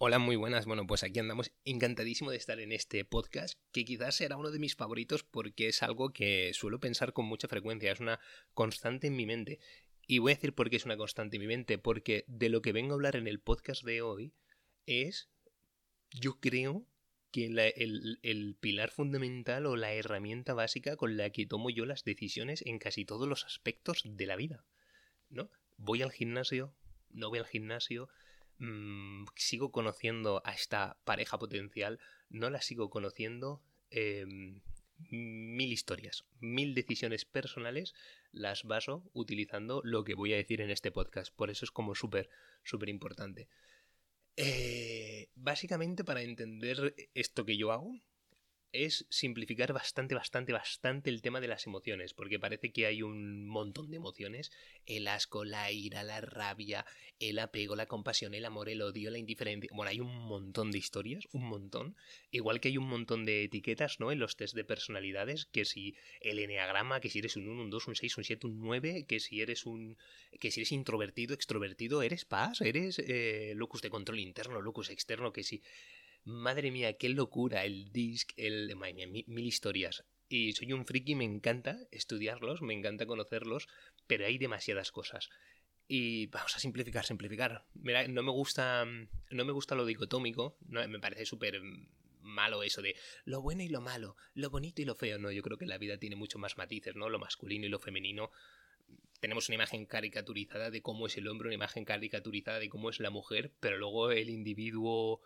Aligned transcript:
Hola, 0.00 0.20
muy 0.20 0.36
buenas. 0.36 0.64
Bueno, 0.64 0.86
pues 0.86 1.02
aquí 1.02 1.18
andamos 1.18 1.50
encantadísimo 1.64 2.30
de 2.30 2.36
estar 2.36 2.60
en 2.60 2.70
este 2.70 3.04
podcast, 3.04 3.58
que 3.72 3.84
quizás 3.84 4.14
será 4.14 4.36
uno 4.36 4.52
de 4.52 4.60
mis 4.60 4.76
favoritos 4.76 5.24
porque 5.24 5.66
es 5.66 5.82
algo 5.82 6.12
que 6.12 6.52
suelo 6.54 6.78
pensar 6.78 7.12
con 7.12 7.24
mucha 7.24 7.48
frecuencia, 7.48 7.90
es 7.90 7.98
una 7.98 8.20
constante 8.54 9.08
en 9.08 9.16
mi 9.16 9.26
mente. 9.26 9.58
Y 10.06 10.18
voy 10.18 10.30
a 10.30 10.34
decir 10.36 10.54
por 10.54 10.70
qué 10.70 10.76
es 10.76 10.84
una 10.84 10.96
constante 10.96 11.34
en 11.34 11.40
mi 11.40 11.48
mente, 11.48 11.78
porque 11.78 12.24
de 12.28 12.48
lo 12.48 12.62
que 12.62 12.70
vengo 12.70 12.92
a 12.92 12.94
hablar 12.94 13.16
en 13.16 13.26
el 13.26 13.40
podcast 13.40 13.82
de 13.82 14.00
hoy 14.00 14.32
es, 14.86 15.30
yo 16.12 16.38
creo 16.38 16.86
que 17.32 17.46
el, 17.46 18.20
el 18.22 18.54
pilar 18.54 18.92
fundamental 18.92 19.66
o 19.66 19.74
la 19.74 19.94
herramienta 19.94 20.54
básica 20.54 20.96
con 20.96 21.16
la 21.16 21.30
que 21.30 21.44
tomo 21.44 21.70
yo 21.70 21.86
las 21.86 22.04
decisiones 22.04 22.62
en 22.64 22.78
casi 22.78 23.04
todos 23.04 23.26
los 23.26 23.44
aspectos 23.44 24.02
de 24.04 24.26
la 24.26 24.36
vida. 24.36 24.64
¿No? 25.28 25.50
Voy 25.76 26.02
al 26.02 26.12
gimnasio, 26.12 26.72
no 27.10 27.30
voy 27.30 27.40
al 27.40 27.46
gimnasio, 27.46 28.08
Mm, 28.58 29.24
sigo 29.36 29.70
conociendo 29.70 30.42
a 30.44 30.52
esta 30.52 30.98
pareja 31.04 31.38
potencial, 31.38 32.00
no 32.28 32.50
la 32.50 32.60
sigo 32.60 32.90
conociendo. 32.90 33.62
Em, 33.90 34.60
mil 35.10 35.72
historias, 35.72 36.24
mil 36.40 36.74
decisiones 36.74 37.24
personales 37.24 37.94
las 38.32 38.64
baso 38.64 39.08
utilizando 39.12 39.80
lo 39.84 40.04
que 40.04 40.14
voy 40.14 40.32
a 40.32 40.36
decir 40.36 40.60
en 40.60 40.70
este 40.70 40.90
podcast. 40.90 41.34
Por 41.34 41.50
eso 41.50 41.64
es 41.64 41.70
como 41.70 41.94
súper, 41.94 42.28
súper 42.64 42.88
importante. 42.88 43.48
Eh, 44.36 45.30
básicamente 45.34 46.04
para 46.04 46.22
entender 46.22 46.94
esto 47.14 47.44
que 47.44 47.56
yo 47.56 47.72
hago, 47.72 47.94
es 48.72 49.06
simplificar 49.08 49.72
bastante, 49.72 50.14
bastante, 50.14 50.52
bastante 50.52 51.10
el 51.10 51.22
tema 51.22 51.40
de 51.40 51.48
las 51.48 51.66
emociones, 51.66 52.14
porque 52.14 52.38
parece 52.38 52.70
que 52.70 52.86
hay 52.86 53.02
un 53.02 53.46
montón 53.46 53.90
de 53.90 53.96
emociones, 53.96 54.50
el 54.86 55.08
asco, 55.08 55.44
la 55.44 55.72
ira, 55.72 56.02
la 56.02 56.20
rabia, 56.20 56.84
el 57.18 57.38
apego, 57.38 57.76
la 57.76 57.86
compasión, 57.86 58.34
el 58.34 58.44
amor, 58.44 58.68
el 58.68 58.82
odio, 58.82 59.10
la 59.10 59.18
indiferencia, 59.18 59.70
bueno, 59.72 59.90
hay 59.90 60.00
un 60.00 60.14
montón 60.14 60.70
de 60.70 60.78
historias, 60.78 61.28
un 61.32 61.44
montón, 61.44 61.96
igual 62.30 62.60
que 62.60 62.68
hay 62.68 62.76
un 62.76 62.88
montón 62.88 63.24
de 63.24 63.44
etiquetas, 63.44 64.00
¿no? 64.00 64.12
En 64.12 64.18
los 64.18 64.36
test 64.36 64.54
de 64.54 64.64
personalidades, 64.64 65.46
que 65.46 65.64
si 65.64 65.96
el 66.20 66.38
enneagrama, 66.38 67.00
que 67.00 67.08
si 67.10 67.20
eres 67.20 67.36
un 67.36 67.48
1, 67.48 67.62
un 67.62 67.70
2, 67.70 67.88
un 67.88 67.96
6, 67.96 68.18
un 68.18 68.24
7, 68.24 68.46
un 68.46 68.60
9, 68.60 69.06
que 69.06 69.20
si 69.20 69.40
eres 69.40 69.66
un, 69.66 69.96
que 70.40 70.50
si 70.50 70.60
eres 70.60 70.72
introvertido, 70.72 71.34
extrovertido, 71.34 72.02
eres 72.02 72.24
paz, 72.24 72.60
eres 72.60 72.98
eh, 72.98 73.52
locus 73.56 73.82
de 73.82 73.90
control 73.90 74.18
interno, 74.18 74.60
locus 74.60 74.90
externo, 74.90 75.32
que 75.32 75.42
si 75.42 75.62
Madre 76.28 76.70
mía, 76.70 76.92
qué 76.98 77.08
locura, 77.08 77.64
el 77.64 77.90
disc, 77.90 78.32
el... 78.36 78.76
Madre 78.76 79.06
mil, 79.06 79.46
historias. 79.46 80.04
Y 80.28 80.52
soy 80.52 80.74
un 80.74 80.84
friki, 80.84 81.14
me 81.14 81.24
encanta 81.24 81.78
estudiarlos, 81.90 82.60
me 82.60 82.74
encanta 82.74 83.06
conocerlos, 83.06 83.66
pero 84.06 84.26
hay 84.26 84.36
demasiadas 84.36 84.92
cosas. 84.92 85.30
Y 85.88 86.26
vamos 86.26 86.54
a 86.54 86.60
simplificar, 86.60 87.06
simplificar. 87.06 87.64
Mira, 87.72 88.06
no 88.08 88.22
me 88.22 88.30
gusta, 88.30 88.84
no 88.84 89.44
me 89.46 89.52
gusta 89.52 89.74
lo 89.74 89.86
dicotómico, 89.86 90.58
no, 90.66 90.86
me 90.86 91.00
parece 91.00 91.24
súper 91.24 91.62
malo 92.20 92.62
eso 92.62 92.82
de 92.82 92.94
lo 93.24 93.40
bueno 93.40 93.62
y 93.62 93.68
lo 93.68 93.80
malo, 93.80 94.14
lo 94.34 94.50
bonito 94.50 94.82
y 94.82 94.84
lo 94.84 94.96
feo. 94.96 95.18
No, 95.18 95.30
yo 95.30 95.40
creo 95.40 95.56
que 95.56 95.64
la 95.64 95.78
vida 95.78 95.96
tiene 95.96 96.16
mucho 96.16 96.38
más 96.38 96.58
matices, 96.58 96.94
¿no? 96.94 97.08
Lo 97.08 97.18
masculino 97.18 97.64
y 97.64 97.70
lo 97.70 97.78
femenino. 97.78 98.32
Tenemos 99.20 99.48
una 99.48 99.54
imagen 99.54 99.86
caricaturizada 99.86 100.70
de 100.70 100.82
cómo 100.82 101.06
es 101.06 101.16
el 101.16 101.26
hombre, 101.26 101.48
una 101.48 101.54
imagen 101.54 101.86
caricaturizada 101.86 102.58
de 102.58 102.68
cómo 102.68 102.90
es 102.90 103.00
la 103.00 103.08
mujer, 103.08 103.50
pero 103.60 103.78
luego 103.78 104.10
el 104.10 104.28
individuo 104.28 105.22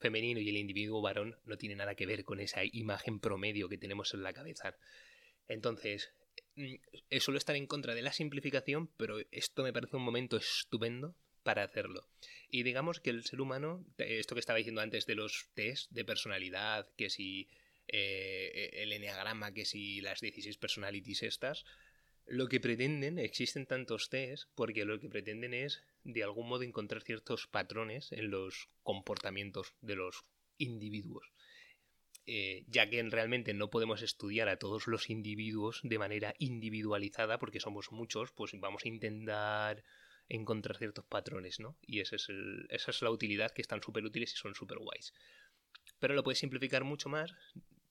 femenino 0.00 0.40
y 0.40 0.48
el 0.48 0.56
individuo 0.56 1.02
varón 1.02 1.36
no 1.44 1.56
tiene 1.56 1.76
nada 1.76 1.94
que 1.94 2.06
ver 2.06 2.24
con 2.24 2.40
esa 2.40 2.62
imagen 2.64 3.20
promedio 3.20 3.68
que 3.68 3.78
tenemos 3.78 4.12
en 4.14 4.22
la 4.22 4.32
cabeza. 4.32 4.76
Entonces, 5.46 6.12
mm, 6.56 6.74
suelo 7.20 7.38
estar 7.38 7.54
en 7.56 7.66
contra 7.66 7.94
de 7.94 8.02
la 8.02 8.12
simplificación, 8.12 8.88
pero 8.96 9.18
esto 9.30 9.62
me 9.62 9.72
parece 9.72 9.96
un 9.96 10.02
momento 10.02 10.36
estupendo 10.36 11.14
para 11.42 11.62
hacerlo. 11.62 12.08
Y 12.48 12.62
digamos 12.62 13.00
que 13.00 13.10
el 13.10 13.24
ser 13.24 13.40
humano, 13.40 13.84
esto 13.98 14.34
que 14.34 14.40
estaba 14.40 14.58
diciendo 14.58 14.80
antes 14.80 15.06
de 15.06 15.14
los 15.14 15.50
test 15.54 15.90
de 15.90 16.04
personalidad, 16.04 16.88
que 16.96 17.10
si 17.10 17.48
eh, 17.88 18.70
el 18.74 18.92
enneagrama, 18.92 19.52
que 19.52 19.64
si 19.64 20.00
las 20.00 20.20
16 20.20 20.56
personalities 20.58 21.22
estas, 21.22 21.64
lo 22.26 22.48
que 22.48 22.60
pretenden, 22.60 23.18
existen 23.18 23.66
tantos 23.66 24.08
test, 24.08 24.48
porque 24.54 24.84
lo 24.84 25.00
que 25.00 25.08
pretenden 25.08 25.54
es 25.54 25.82
de 26.04 26.22
algún 26.24 26.48
modo 26.48 26.62
encontrar 26.62 27.02
ciertos 27.02 27.46
patrones 27.46 28.12
en 28.12 28.30
los 28.30 28.68
comportamientos 28.82 29.74
de 29.80 29.96
los 29.96 30.24
individuos. 30.58 31.32
Eh, 32.26 32.64
ya 32.68 32.88
que 32.88 33.02
realmente 33.02 33.54
no 33.54 33.70
podemos 33.70 34.02
estudiar 34.02 34.48
a 34.48 34.58
todos 34.58 34.86
los 34.86 35.10
individuos 35.10 35.80
de 35.82 35.98
manera 35.98 36.34
individualizada, 36.38 37.38
porque 37.38 37.60
somos 37.60 37.90
muchos, 37.90 38.30
pues 38.32 38.52
vamos 38.60 38.84
a 38.84 38.88
intentar 38.88 39.82
encontrar 40.28 40.76
ciertos 40.76 41.04
patrones, 41.06 41.58
¿no? 41.58 41.76
Y 41.82 42.00
es 42.00 42.12
esa 42.12 42.90
es 42.90 43.02
la 43.02 43.10
utilidad 43.10 43.50
que 43.50 43.62
están 43.62 43.82
súper 43.82 44.04
útiles 44.04 44.32
y 44.32 44.36
son 44.36 44.54
súper 44.54 44.78
guays. 44.78 45.12
Pero 45.98 46.14
lo 46.14 46.22
puedes 46.22 46.38
simplificar 46.38 46.84
mucho 46.84 47.08
más 47.08 47.34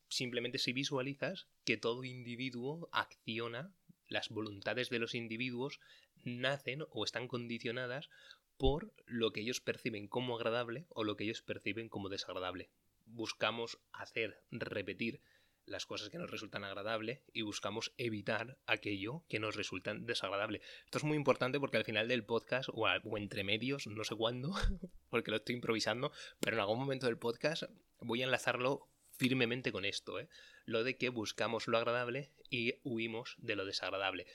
simplemente 0.09 0.57
si 0.57 0.73
visualizas 0.73 1.47
que 1.65 1.77
todo 1.77 2.03
individuo 2.03 2.89
acciona 2.91 3.71
las 4.07 4.29
voluntades 4.29 4.89
de 4.89 4.99
los 4.99 5.13
individuos 5.15 5.79
nacen 6.23 6.85
o 6.91 7.03
están 7.03 7.27
condicionadas 7.27 8.09
por 8.57 8.93
lo 9.05 9.31
que 9.31 9.41
ellos 9.41 9.61
perciben 9.61 10.07
como 10.07 10.35
agradable 10.35 10.85
o 10.89 11.03
lo 11.03 11.15
que 11.15 11.23
ellos 11.23 11.41
perciben 11.41 11.89
como 11.89 12.09
desagradable. 12.09 12.69
Buscamos 13.05 13.79
hacer 13.93 14.41
repetir 14.51 15.21
las 15.65 15.85
cosas 15.85 16.09
que 16.09 16.17
nos 16.17 16.29
resultan 16.29 16.63
agradables 16.63 17.21
y 17.31 17.43
buscamos 17.43 17.93
evitar 17.97 18.57
aquello 18.65 19.23
que 19.29 19.39
nos 19.39 19.55
resulta 19.55 19.93
desagradable. 19.93 20.61
Esto 20.85 20.97
es 20.97 21.03
muy 21.03 21.15
importante 21.15 21.59
porque 21.59 21.77
al 21.77 21.85
final 21.85 22.07
del 22.07 22.25
podcast 22.25 22.69
o, 22.69 22.87
o 22.87 23.17
entre 23.17 23.43
medios, 23.43 23.87
no 23.87 24.03
sé 24.03 24.15
cuándo, 24.15 24.53
porque 25.09 25.31
lo 25.31 25.37
estoy 25.37 25.55
improvisando, 25.55 26.11
pero 26.39 26.57
en 26.57 26.61
algún 26.61 26.79
momento 26.79 27.05
del 27.05 27.17
podcast 27.17 27.63
voy 27.99 28.21
a 28.21 28.25
enlazarlo 28.25 28.87
firmemente 29.11 29.71
con 29.71 29.85
esto, 29.85 30.19
¿eh? 30.19 30.29
lo 30.65 30.83
de 30.83 30.97
que 30.97 31.09
buscamos 31.09 31.67
lo 31.67 31.77
agradable 31.77 32.31
y 32.49 32.75
huimos 32.83 33.35
de 33.37 33.55
lo 33.55 33.65
desagradable. 33.65 34.25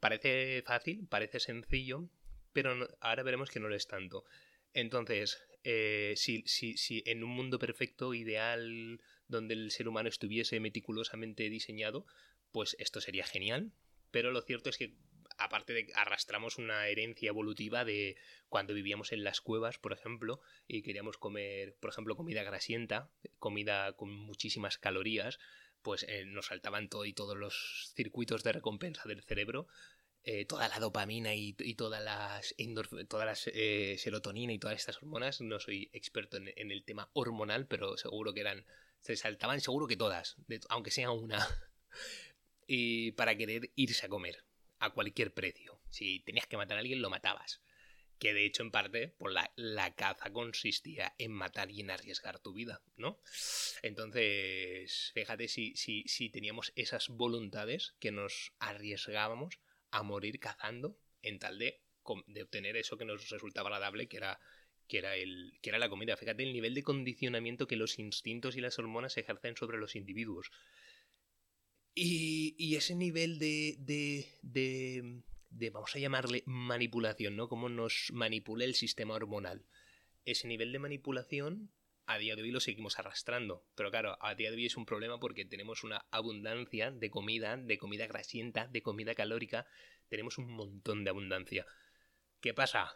Parece 0.00 0.62
fácil, 0.62 1.06
parece 1.08 1.40
sencillo, 1.40 2.08
pero 2.52 2.88
ahora 3.00 3.22
veremos 3.22 3.50
que 3.50 3.60
no 3.60 3.68
lo 3.68 3.76
es 3.76 3.86
tanto. 3.86 4.24
Entonces, 4.72 5.42
eh, 5.62 6.14
si, 6.16 6.42
si, 6.46 6.76
si 6.76 7.02
en 7.06 7.22
un 7.22 7.30
mundo 7.30 7.58
perfecto, 7.58 8.14
ideal, 8.14 9.00
donde 9.28 9.54
el 9.54 9.70
ser 9.70 9.88
humano 9.88 10.08
estuviese 10.08 10.58
meticulosamente 10.60 11.48
diseñado, 11.50 12.06
pues 12.50 12.76
esto 12.78 13.00
sería 13.00 13.24
genial. 13.24 13.72
Pero 14.10 14.32
lo 14.32 14.42
cierto 14.42 14.70
es 14.70 14.76
que, 14.76 14.96
aparte 15.38 15.72
de 15.72 15.86
que 15.86 15.92
arrastramos 15.94 16.58
una 16.58 16.88
herencia 16.88 17.28
evolutiva 17.28 17.84
de 17.84 18.16
cuando 18.48 18.74
vivíamos 18.74 19.12
en 19.12 19.22
las 19.22 19.40
cuevas, 19.40 19.78
por 19.78 19.92
ejemplo, 19.92 20.40
y 20.66 20.82
queríamos 20.82 21.18
comer, 21.18 21.76
por 21.80 21.90
ejemplo, 21.90 22.16
comida 22.16 22.42
grasienta, 22.42 23.10
comida 23.38 23.92
con 23.92 24.10
muchísimas 24.10 24.78
calorías, 24.78 25.38
pues 25.82 26.04
eh, 26.08 26.24
nos 26.26 26.46
saltaban 26.46 26.88
todo 26.88 27.04
y 27.04 27.12
todos 27.12 27.36
los 27.36 27.92
circuitos 27.94 28.42
de 28.42 28.52
recompensa 28.52 29.02
del 29.06 29.22
cerebro, 29.22 29.66
eh, 30.22 30.44
toda 30.44 30.68
la 30.68 30.78
dopamina 30.78 31.34
y, 31.34 31.54
todas 31.74 32.02
las, 32.02 32.54
todas 33.08 33.26
las 33.26 33.50
eh, 33.54 33.96
serotonina 33.98 34.52
y 34.52 34.58
todas 34.58 34.76
estas 34.76 34.98
hormonas. 34.98 35.40
No 35.40 35.58
soy 35.60 35.90
experto 35.92 36.36
en, 36.36 36.70
el 36.70 36.84
tema 36.84 37.10
hormonal, 37.14 37.66
pero 37.66 37.96
seguro 37.96 38.34
que 38.34 38.40
eran, 38.40 38.66
se 39.00 39.16
saltaban 39.16 39.60
seguro 39.60 39.86
que 39.86 39.96
todas, 39.96 40.36
aunque 40.68 40.90
sea 40.90 41.10
una, 41.10 41.46
y 42.66 43.12
para 43.12 43.36
querer 43.36 43.70
irse 43.74 44.06
a 44.06 44.08
comer 44.08 44.44
a 44.78 44.90
cualquier 44.90 45.32
precio. 45.32 45.80
Si 45.88 46.20
tenías 46.20 46.46
que 46.46 46.56
matar 46.56 46.76
a 46.76 46.80
alguien, 46.80 47.02
lo 47.02 47.10
matabas 47.10 47.60
que 48.20 48.34
de 48.34 48.44
hecho 48.44 48.62
en 48.62 48.70
parte 48.70 49.16
la, 49.18 49.50
la, 49.56 49.94
caza 49.94 50.30
consistía 50.30 51.14
en 51.18 51.32
matar 51.32 51.70
y 51.70 51.80
en 51.80 51.90
arriesgar 51.90 52.38
tu 52.38 52.52
vida, 52.52 52.82
¿no? 52.96 53.18
Entonces, 53.82 55.10
fíjate 55.14 55.48
si, 55.48 55.74
si, 55.74 56.04
si 56.06 56.28
teníamos 56.28 56.72
esas 56.76 57.08
voluntades 57.08 57.96
que 57.98 58.12
nos 58.12 58.52
arriesgábamos 58.60 59.58
a 59.90 60.02
morir 60.02 60.38
cazando 60.38 60.98
en 61.22 61.38
tal 61.38 61.58
de, 61.58 61.80
de 62.26 62.42
obtener 62.42 62.76
eso 62.76 62.98
que 62.98 63.06
nos 63.06 63.30
resultaba 63.30 63.70
agradable, 63.70 64.06
que 64.06 64.18
era 64.18 64.38
que 64.86 64.98
era, 64.98 65.14
el, 65.16 65.56
que 65.62 65.70
era 65.70 65.78
la 65.78 65.88
comida. 65.88 66.16
Fíjate 66.16 66.42
el 66.42 66.52
nivel 66.52 66.74
de 66.74 66.82
condicionamiento 66.82 67.68
que 67.68 67.76
los 67.76 68.00
instintos 68.00 68.56
y 68.56 68.60
las 68.60 68.76
hormonas 68.78 69.16
ejercen 69.16 69.56
sobre 69.56 69.78
los 69.78 69.94
individuos. 69.94 70.50
Y, 71.94 72.56
y 72.58 72.74
ese 72.74 72.96
nivel 72.96 73.38
de, 73.38 73.76
de 73.78 74.26
de, 74.42 75.22
vamos 75.50 75.94
a 75.94 75.98
llamarle 75.98 76.42
manipulación, 76.46 77.36
¿no? 77.36 77.48
Cómo 77.48 77.68
nos 77.68 78.10
manipula 78.12 78.64
el 78.64 78.74
sistema 78.74 79.14
hormonal. 79.14 79.66
Ese 80.24 80.48
nivel 80.48 80.72
de 80.72 80.78
manipulación 80.78 81.72
a 82.06 82.18
día 82.18 82.34
de 82.34 82.42
hoy 82.42 82.50
lo 82.50 82.60
seguimos 82.60 82.98
arrastrando. 82.98 83.64
Pero 83.74 83.90
claro, 83.90 84.18
a 84.20 84.34
día 84.34 84.50
de 84.50 84.56
hoy 84.56 84.66
es 84.66 84.76
un 84.76 84.86
problema 84.86 85.20
porque 85.20 85.44
tenemos 85.44 85.84
una 85.84 86.06
abundancia 86.10 86.90
de 86.90 87.10
comida, 87.10 87.56
de 87.56 87.78
comida 87.78 88.06
grasienta, 88.06 88.66
de 88.66 88.82
comida 88.82 89.14
calórica. 89.14 89.66
Tenemos 90.08 90.38
un 90.38 90.50
montón 90.50 91.04
de 91.04 91.10
abundancia. 91.10 91.66
¿Qué 92.40 92.54
pasa? 92.54 92.94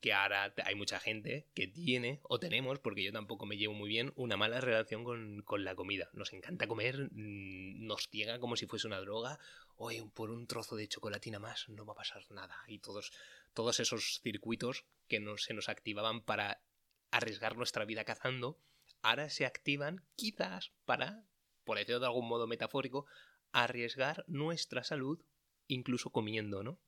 que 0.00 0.12
ahora 0.12 0.54
hay 0.64 0.74
mucha 0.74 1.00
gente 1.00 1.48
que 1.54 1.66
tiene, 1.66 2.20
o 2.22 2.38
tenemos, 2.38 2.78
porque 2.78 3.02
yo 3.02 3.12
tampoco 3.12 3.46
me 3.46 3.56
llevo 3.56 3.74
muy 3.74 3.88
bien, 3.88 4.12
una 4.14 4.36
mala 4.36 4.60
relación 4.60 5.04
con, 5.04 5.42
con 5.42 5.64
la 5.64 5.74
comida. 5.74 6.10
Nos 6.12 6.32
encanta 6.32 6.66
comer, 6.66 7.08
mm, 7.10 7.86
nos 7.86 8.08
ciega 8.08 8.38
como 8.38 8.56
si 8.56 8.66
fuese 8.66 8.86
una 8.86 9.00
droga, 9.00 9.38
oye, 9.76 10.04
por 10.14 10.30
un 10.30 10.46
trozo 10.46 10.76
de 10.76 10.88
chocolatina 10.88 11.38
más 11.38 11.68
no 11.68 11.84
va 11.84 11.92
a 11.92 11.96
pasar 11.96 12.24
nada. 12.30 12.56
Y 12.66 12.78
todos, 12.78 13.12
todos 13.54 13.80
esos 13.80 14.20
circuitos 14.22 14.84
que 15.08 15.20
no, 15.20 15.38
se 15.38 15.54
nos 15.54 15.68
activaban 15.68 16.22
para 16.22 16.62
arriesgar 17.10 17.56
nuestra 17.56 17.84
vida 17.84 18.04
cazando, 18.04 18.58
ahora 19.02 19.30
se 19.30 19.46
activan 19.46 20.04
quizás 20.16 20.72
para, 20.84 21.24
por 21.64 21.78
decirlo 21.78 22.00
de 22.00 22.06
algún 22.06 22.28
modo 22.28 22.46
metafórico, 22.46 23.06
arriesgar 23.52 24.24
nuestra 24.26 24.84
salud 24.84 25.20
incluso 25.68 26.10
comiendo, 26.10 26.62
¿no? 26.62 26.78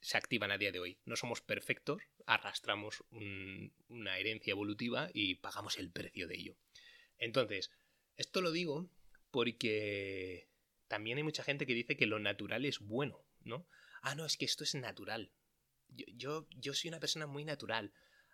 Se 0.00 0.16
activan 0.16 0.50
a 0.50 0.58
día 0.58 0.72
de 0.72 0.80
hoy. 0.80 0.98
No 1.04 1.16
somos 1.16 1.42
perfectos, 1.42 2.02
arrastramos 2.26 3.04
una 3.10 4.18
herencia 4.18 4.52
evolutiva 4.52 5.10
y 5.12 5.34
pagamos 5.34 5.78
el 5.78 5.90
precio 5.90 6.26
de 6.26 6.36
ello. 6.36 6.56
Entonces, 7.18 7.70
esto 8.16 8.40
lo 8.40 8.50
digo 8.50 8.88
porque 9.30 10.49
también 10.90 11.18
hay 11.18 11.22
mucha 11.22 11.44
gente 11.44 11.66
que 11.66 11.72
dice 11.72 11.96
que 11.96 12.06
lo 12.06 12.18
natural 12.18 12.64
es 12.64 12.80
bueno, 12.80 13.24
¿no? 13.44 13.68
Ah, 14.02 14.16
no, 14.16 14.26
es 14.26 14.36
que 14.36 14.44
esto 14.44 14.64
es 14.64 14.74
natural. 14.74 15.30
Yo, 15.86 16.04
yo, 16.16 16.48
yo 16.50 16.74
soy 16.74 16.88
una 16.88 16.98
persona 16.98 17.28
muy 17.28 17.44
natural. 17.44 17.92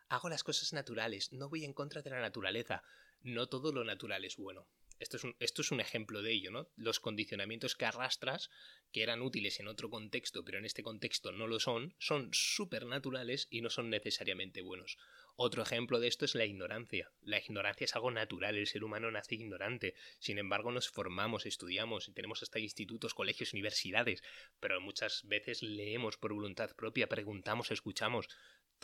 Hago 0.09 0.31
las 0.31 0.43
cosas 0.43 0.73
naturales, 0.73 1.35
no 1.35 1.51
voy 1.51 1.67
en 1.67 1.75
contra 1.75 2.01
de 2.01 2.09
la 2.09 2.21
naturaleza. 2.21 2.83
No 3.21 3.47
todo 3.47 3.73
lo 3.73 3.85
natural 3.85 4.25
es 4.25 4.39
bueno. 4.39 4.67
Esto 4.99 5.19
es, 5.19 5.25
un, 5.25 5.37
esto 5.39 5.61
es 5.61 5.71
un 5.71 5.81
ejemplo 5.81 6.23
de 6.23 6.33
ello, 6.33 6.51
¿no? 6.51 6.71
Los 6.77 6.99
condicionamientos 6.99 7.77
que 7.77 7.85
arrastras, 7.85 8.49
que 8.91 9.03
eran 9.03 9.21
útiles 9.21 9.61
en 9.61 9.69
otro 9.69 9.91
contexto, 9.91 10.43
pero 10.43 10.57
en 10.57 10.65
este 10.65 10.83
contexto 10.83 11.33
no 11.33 11.47
lo 11.47 11.61
son, 11.61 11.95
son 11.99 12.31
súper 12.33 12.87
naturales 12.87 13.49
y 13.51 13.61
no 13.61 13.69
son 13.69 13.91
necesariamente 13.91 14.63
buenos. 14.63 14.97
Otro 15.39 15.63
ejemplo 15.63 16.01
de 16.01 16.09
esto 16.09 16.25
es 16.25 16.35
la 16.35 16.47
ignorancia. 16.47 17.13
La 17.21 17.39
ignorancia 17.39 17.85
es 17.85 17.95
algo 17.95 18.11
natural, 18.11 18.57
el 18.57 18.67
ser 18.67 18.83
humano 18.83 19.11
nace 19.11 19.35
ignorante. 19.35 19.95
Sin 20.19 20.39
embargo, 20.39 20.73
nos 20.73 20.89
formamos, 20.89 21.45
estudiamos 21.45 22.09
y 22.09 22.13
tenemos 22.13 22.43
hasta 22.43 22.59
institutos, 22.59 23.13
colegios, 23.13 23.53
universidades, 23.53 24.23
pero 24.61 24.81
muchas 24.81 25.29
veces 25.29 25.63
leemos 25.63 26.17
por 26.17 26.33
voluntad 26.33 26.75
propia, 26.75 27.07
preguntamos, 27.07 27.71
escuchamos 27.71 28.29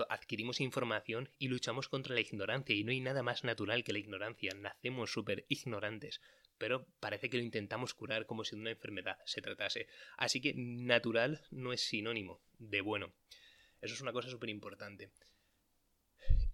adquirimos 0.09 0.61
información 0.61 1.29
y 1.39 1.49
luchamos 1.49 1.89
contra 1.89 2.15
la 2.15 2.21
ignorancia 2.21 2.75
y 2.75 2.85
no 2.85 2.93
hay 2.93 3.01
nada 3.01 3.23
más 3.23 3.45
natural 3.45 3.85
que 3.85 3.93
la 3.93 3.99
ignorancia. 3.99 4.53
Nacemos 4.55 5.13
súper 5.13 5.45
ignorantes, 5.49 6.21
pero 6.59 6.87
parece 7.01 7.29
que 7.29 7.37
lo 7.37 7.43
intentamos 7.43 7.95
curar 7.95 8.27
como 8.27 8.45
si 8.45 8.57
de 8.57 8.63
una 8.63 8.71
enfermedad 8.71 9.19
se 9.27 9.43
tratase. 9.43 9.87
Así 10.17 10.41
que 10.41 10.55
natural 10.55 11.43
no 11.51 11.73
es 11.73 11.83
sinónimo 11.83 12.41
de 12.59 12.81
bueno. 12.81 13.13
Eso 13.81 13.95
es 13.95 14.01
una 14.01 14.13
cosa 14.13 14.31
súper 14.31 14.49
importante. 14.49 15.11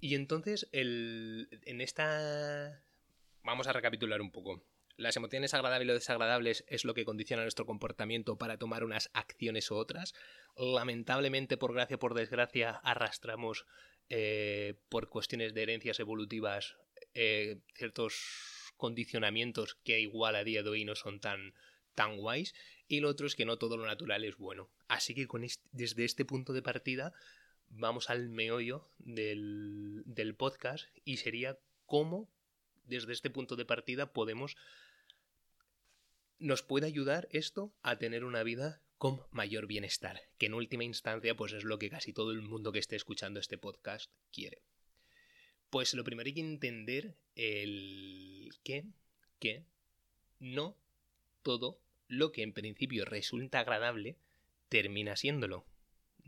Y 0.00 0.14
entonces, 0.14 0.68
el, 0.72 1.48
en 1.64 1.80
esta... 1.80 2.82
Vamos 3.42 3.66
a 3.66 3.72
recapitular 3.72 4.20
un 4.20 4.30
poco. 4.30 4.62
Las 4.96 5.16
emociones 5.16 5.54
agradables 5.54 5.90
o 5.90 5.94
desagradables 5.94 6.64
es 6.66 6.84
lo 6.84 6.92
que 6.92 7.04
condiciona 7.04 7.42
nuestro 7.42 7.66
comportamiento 7.66 8.36
para 8.36 8.58
tomar 8.58 8.84
unas 8.84 9.10
acciones 9.12 9.70
u 9.70 9.76
otras. 9.76 10.14
Lamentablemente, 10.56 11.56
por 11.56 11.72
gracia 11.72 11.96
o 11.96 11.98
por 12.00 12.14
desgracia, 12.14 12.70
arrastramos 12.82 13.64
eh, 14.08 14.74
por 14.88 15.08
cuestiones 15.08 15.54
de 15.54 15.62
herencias 15.62 16.00
evolutivas 16.00 16.76
eh, 17.14 17.60
ciertos 17.74 18.72
condicionamientos 18.76 19.76
que 19.84 20.00
igual 20.00 20.34
a 20.34 20.44
día 20.44 20.62
de 20.62 20.70
hoy 20.70 20.84
no 20.84 20.94
son 20.94 21.20
tan, 21.20 21.54
tan 21.94 22.16
guays. 22.16 22.54
Y 22.88 23.00
lo 23.00 23.08
otro 23.08 23.26
es 23.26 23.36
que 23.36 23.44
no 23.44 23.56
todo 23.56 23.76
lo 23.76 23.86
natural 23.86 24.24
es 24.24 24.36
bueno. 24.36 24.68
Así 24.88 25.14
que 25.14 25.26
con 25.26 25.46
desde 25.72 26.04
este 26.04 26.24
punto 26.24 26.52
de 26.52 26.62
partida 26.62 27.12
vamos 27.70 28.11
al 28.11 28.29
meollo 28.29 28.88
del, 28.99 30.03
del 30.06 30.35
podcast 30.35 30.87
y 31.05 31.19
sería 31.19 31.59
cómo 31.87 32.29
desde 32.85 33.12
este 33.12 33.31
punto 33.31 33.56
de 33.56 33.65
partida 33.65 34.12
podemos 34.12 34.56
nos 36.38 36.62
puede 36.62 36.87
ayudar 36.87 37.29
esto 37.32 37.73
a 37.82 37.99
tener 37.99 38.25
una 38.25 38.43
vida 38.43 38.81
con 38.97 39.23
mayor 39.31 39.67
bienestar, 39.67 40.23
que 40.38 40.47
en 40.47 40.55
última 40.55 40.85
instancia 40.85 41.37
pues 41.37 41.53
es 41.53 41.65
lo 41.65 41.79
que 41.79 41.91
casi 41.91 42.12
todo 42.12 42.32
el 42.32 42.43
mundo 42.43 42.73
que 42.73 42.79
esté 42.79 42.97
escuchando 42.97 43.41
este 43.41 43.59
podcast 43.59 44.11
quiere. 44.32 44.62
Pues 45.70 45.94
lo 45.94 46.05
primero 46.05 46.26
hay 46.26 46.35
que 46.35 46.41
entender 46.41 47.17
el 47.37 48.50
que, 48.65 48.85
que 49.38 49.65
no 50.41 50.76
todo 51.43 51.81
lo 52.09 52.32
que 52.32 52.43
en 52.43 52.53
principio 52.53 53.05
resulta 53.05 53.61
agradable 53.61 54.17
termina 54.69 55.17
siéndolo. 55.17 55.65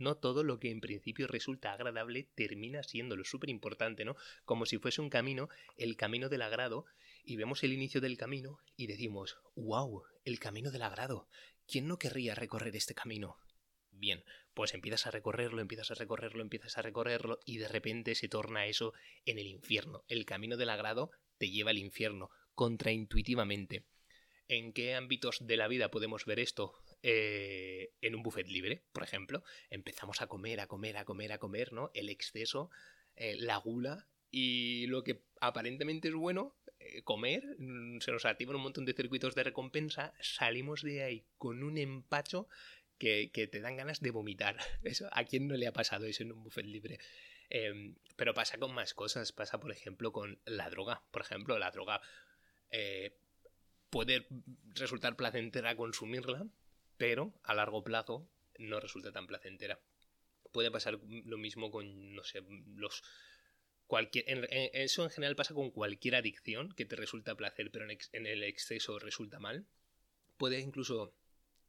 No 0.00 0.17
todo 0.17 0.44
lo 0.44 0.58
que 0.58 0.70
en 0.70 0.81
principio 0.81 1.26
resulta 1.26 1.75
agradable 1.75 2.31
termina 2.35 2.82
siéndolo. 2.82 3.23
Súper 3.23 3.50
importante, 3.50 4.06
¿no? 4.06 4.17
Como 4.47 4.64
si 4.64 4.79
fuese 4.79 5.02
un 5.02 5.11
camino, 5.11 5.50
el 5.76 5.99
camino 5.99 6.31
del 6.31 6.41
agrado 6.41 6.87
y 7.23 7.37
vemos 7.37 7.62
el 7.64 7.75
inicio 7.75 8.00
del 8.00 8.17
camino 8.17 8.61
y 8.76 8.87
decimos, 8.87 9.37
wow, 9.56 10.02
el 10.25 10.38
camino 10.38 10.70
del 10.70 10.82
agrado. 10.82 11.29
¿Quién 11.67 11.87
no 11.87 11.99
querría 11.99 12.35
recorrer 12.35 12.75
este 12.76 12.94
camino? 12.94 13.37
Bien, 13.91 14.25
pues 14.55 14.73
empiezas 14.73 15.06
a 15.06 15.11
recorrerlo, 15.11 15.61
empiezas 15.61 15.91
a 15.91 15.94
recorrerlo, 15.94 16.41
empiezas 16.41 16.79
a 16.79 16.82
recorrerlo 16.82 17.38
y 17.44 17.58
de 17.58 17.69
repente 17.69 18.14
se 18.14 18.31
torna 18.31 18.64
eso 18.64 18.94
en 19.26 19.38
el 19.38 19.49
infierno. 19.49 20.05
El 20.08 20.25
camino 20.25 20.56
del 20.56 20.70
agrado 20.70 21.11
te 21.37 21.50
lleva 21.50 21.73
al 21.73 21.79
infierno, 21.79 22.31
contraintuitivamente. 22.55 23.85
¿En 24.49 24.73
qué 24.73 24.94
ámbitos 24.94 25.46
de 25.46 25.58
la 25.58 25.69
vida 25.69 25.91
podemos 25.91 26.25
ver 26.25 26.41
esto? 26.41 26.73
Eh, 27.02 27.93
en 28.02 28.14
un 28.14 28.23
buffet 28.23 28.47
libre, 28.49 28.82
por 28.93 29.02
ejemplo. 29.02 29.43
Empezamos 29.70 30.20
a 30.20 30.26
comer, 30.26 30.61
a 30.61 30.67
comer, 30.67 30.99
a 30.99 31.05
comer, 31.05 31.32
a 31.32 31.38
comer, 31.38 31.73
¿no? 31.73 31.91
El 31.94 32.11
exceso, 32.11 32.70
eh, 33.17 33.37
la 33.38 33.56
gula 33.56 34.06
y 34.31 34.87
lo 34.87 35.02
que 35.02 35.23
aparentemente 35.41 36.08
es 36.08 36.14
bueno 36.14 36.55
eh, 36.79 37.02
comer, 37.02 37.44
mm, 37.58 38.00
se 38.00 38.12
nos 38.12 38.25
activan 38.25 38.56
un 38.56 38.62
montón 38.62 38.85
de 38.85 38.93
circuitos 38.93 39.35
de 39.35 39.44
recompensa, 39.44 40.14
salimos 40.20 40.82
de 40.82 41.02
ahí 41.02 41.25
con 41.38 41.62
un 41.62 41.79
empacho 41.79 42.49
que, 42.99 43.31
te 43.50 43.61
dan 43.61 43.76
ganas 43.76 44.00
de 44.00 44.11
vomitar. 44.11 44.56
Eso, 44.85 45.08
¿A 45.12 45.25
quién 45.25 45.49
no 45.49 45.56
le 45.56 45.67
ha 45.67 45.73
pasado 45.73 46.06
eso 46.06 46.23
en 46.23 46.32
un 46.32 46.44
buffet 46.44 46.67
libre? 46.67 46.99
Em, 47.49 47.96
pero 48.17 48.35
pasa 48.35 48.58
con 48.58 48.75
más 48.75 48.94
cosas, 48.94 49.32
pasa 49.32 49.58
por 49.58 49.73
ejemplo 49.73 50.12
con 50.12 50.38
la 50.44 50.70
droga. 50.70 51.03
Por 51.11 51.23
ejemplo, 51.23 51.58
la 51.58 51.70
droga 51.70 52.00
eh, 52.70 53.17
puede 53.91 54.26
resultar 54.75 55.17
placentera 55.17 55.76
consumirla, 55.76 56.46
pero 57.00 57.32
a 57.44 57.55
largo 57.55 57.82
plazo 57.82 58.29
no 58.58 58.79
resulta 58.79 59.11
tan 59.11 59.26
placentera. 59.26 59.81
Puede 60.52 60.70
pasar 60.70 61.00
lo 61.02 61.38
mismo 61.38 61.70
con, 61.70 62.14
no 62.14 62.23
sé, 62.25 62.43
los 62.75 63.02
Cualquier, 63.87 64.49
eso 64.75 65.02
en 65.02 65.11
general 65.11 65.35
pasa 65.35 65.55
con 65.55 65.70
cualquier 65.70 66.14
adicción 66.14 66.73
que 66.76 66.85
te 66.85 66.94
resulta 66.94 67.35
placer, 67.35 67.73
pero 67.73 67.87
en, 67.91 68.26
el 68.26 68.44
exceso 68.44 69.00
resulta 69.00 69.41
mal. 69.41 69.67
Puede 70.37 70.61
incluso 70.61 71.17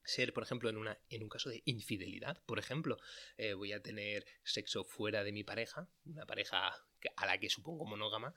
ser, 0.03 0.31
por 0.33 0.43
ejemplo, 0.43 0.69
en, 0.69 0.77
una, 0.77 0.99
en 1.09 1.23
un 1.23 1.29
caso 1.29 1.49
de 1.49 1.63
infidelidad. 1.65 2.43
Por 2.45 2.59
ejemplo, 2.59 2.99
eh, 3.37 3.53
voy 3.53 3.71
a 3.71 3.81
tener 3.81 4.25
sexo 4.43 4.83
fuera 4.83 5.23
de 5.23 5.31
mi 5.31 5.43
pareja, 5.43 5.87
una 6.05 6.27
pareja 6.27 6.71
a 7.15 7.25
la 7.25 7.39
que 7.39 7.49
supongo 7.49 7.85
monógama, 7.85 8.35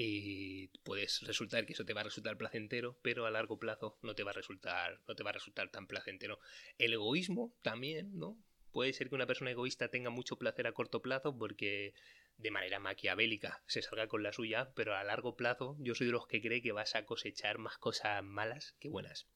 y 0.00 0.68
puedes 0.84 1.22
resultar 1.22 1.66
que 1.66 1.72
eso 1.72 1.84
te 1.84 1.92
va 1.92 2.02
a 2.02 2.04
resultar 2.04 2.36
placentero, 2.36 3.00
pero 3.02 3.26
a 3.26 3.32
largo 3.32 3.58
plazo 3.58 3.98
no 4.02 4.14
te 4.14 4.22
va 4.22 4.30
a 4.30 4.34
resultar, 4.34 5.00
no 5.08 5.16
te 5.16 5.24
va 5.24 5.30
a 5.30 5.32
resultar 5.32 5.72
tan 5.72 5.88
placentero. 5.88 6.38
El 6.78 6.92
egoísmo 6.92 7.52
también, 7.62 8.16
¿no? 8.16 8.38
Puede 8.70 8.92
ser 8.92 9.08
que 9.08 9.16
una 9.16 9.26
persona 9.26 9.50
egoísta 9.50 9.88
tenga 9.88 10.10
mucho 10.10 10.36
placer 10.36 10.68
a 10.68 10.72
corto 10.72 11.02
plazo 11.02 11.36
porque 11.36 11.94
de 12.36 12.50
manera 12.52 12.78
maquiavélica 12.78 13.64
se 13.66 13.82
salga 13.82 14.06
con 14.06 14.22
la 14.22 14.32
suya, 14.32 14.70
pero 14.76 14.94
a 14.94 15.02
largo 15.02 15.34
plazo 15.34 15.76
yo 15.80 15.96
soy 15.96 16.06
de 16.06 16.12
los 16.12 16.28
que 16.28 16.40
cree 16.40 16.62
que 16.62 16.70
vas 16.70 16.94
a 16.94 17.04
cosechar 17.04 17.58
más 17.58 17.76
cosas 17.78 18.22
malas 18.22 18.76
que 18.78 18.90
buenas. 18.90 19.26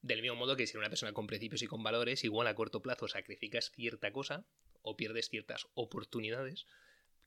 Del 0.00 0.22
mismo 0.22 0.36
modo 0.36 0.56
que 0.56 0.68
si 0.68 0.74
eres 0.74 0.82
una 0.82 0.90
persona 0.90 1.12
con 1.12 1.26
principios 1.26 1.62
y 1.62 1.66
con 1.66 1.82
valores, 1.82 2.22
igual 2.22 2.46
a 2.46 2.54
corto 2.54 2.82
plazo 2.82 3.08
sacrificas 3.08 3.72
cierta 3.72 4.12
cosa 4.12 4.46
o 4.82 4.96
pierdes 4.96 5.28
ciertas 5.28 5.66
oportunidades 5.74 6.66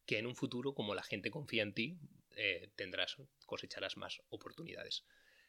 que 0.06 0.20
en 0.20 0.26
un 0.26 0.36
futuro, 0.36 0.74
como 0.74 0.96
la 0.96 1.04
gente 1.04 1.32
confía 1.32 1.64
en 1.64 1.74
ti, 1.74 1.98
eh, 2.36 2.72
tendrás, 2.76 3.18
cosecharás 3.46 3.98
más 3.98 4.22
oportunidades. 4.30 5.04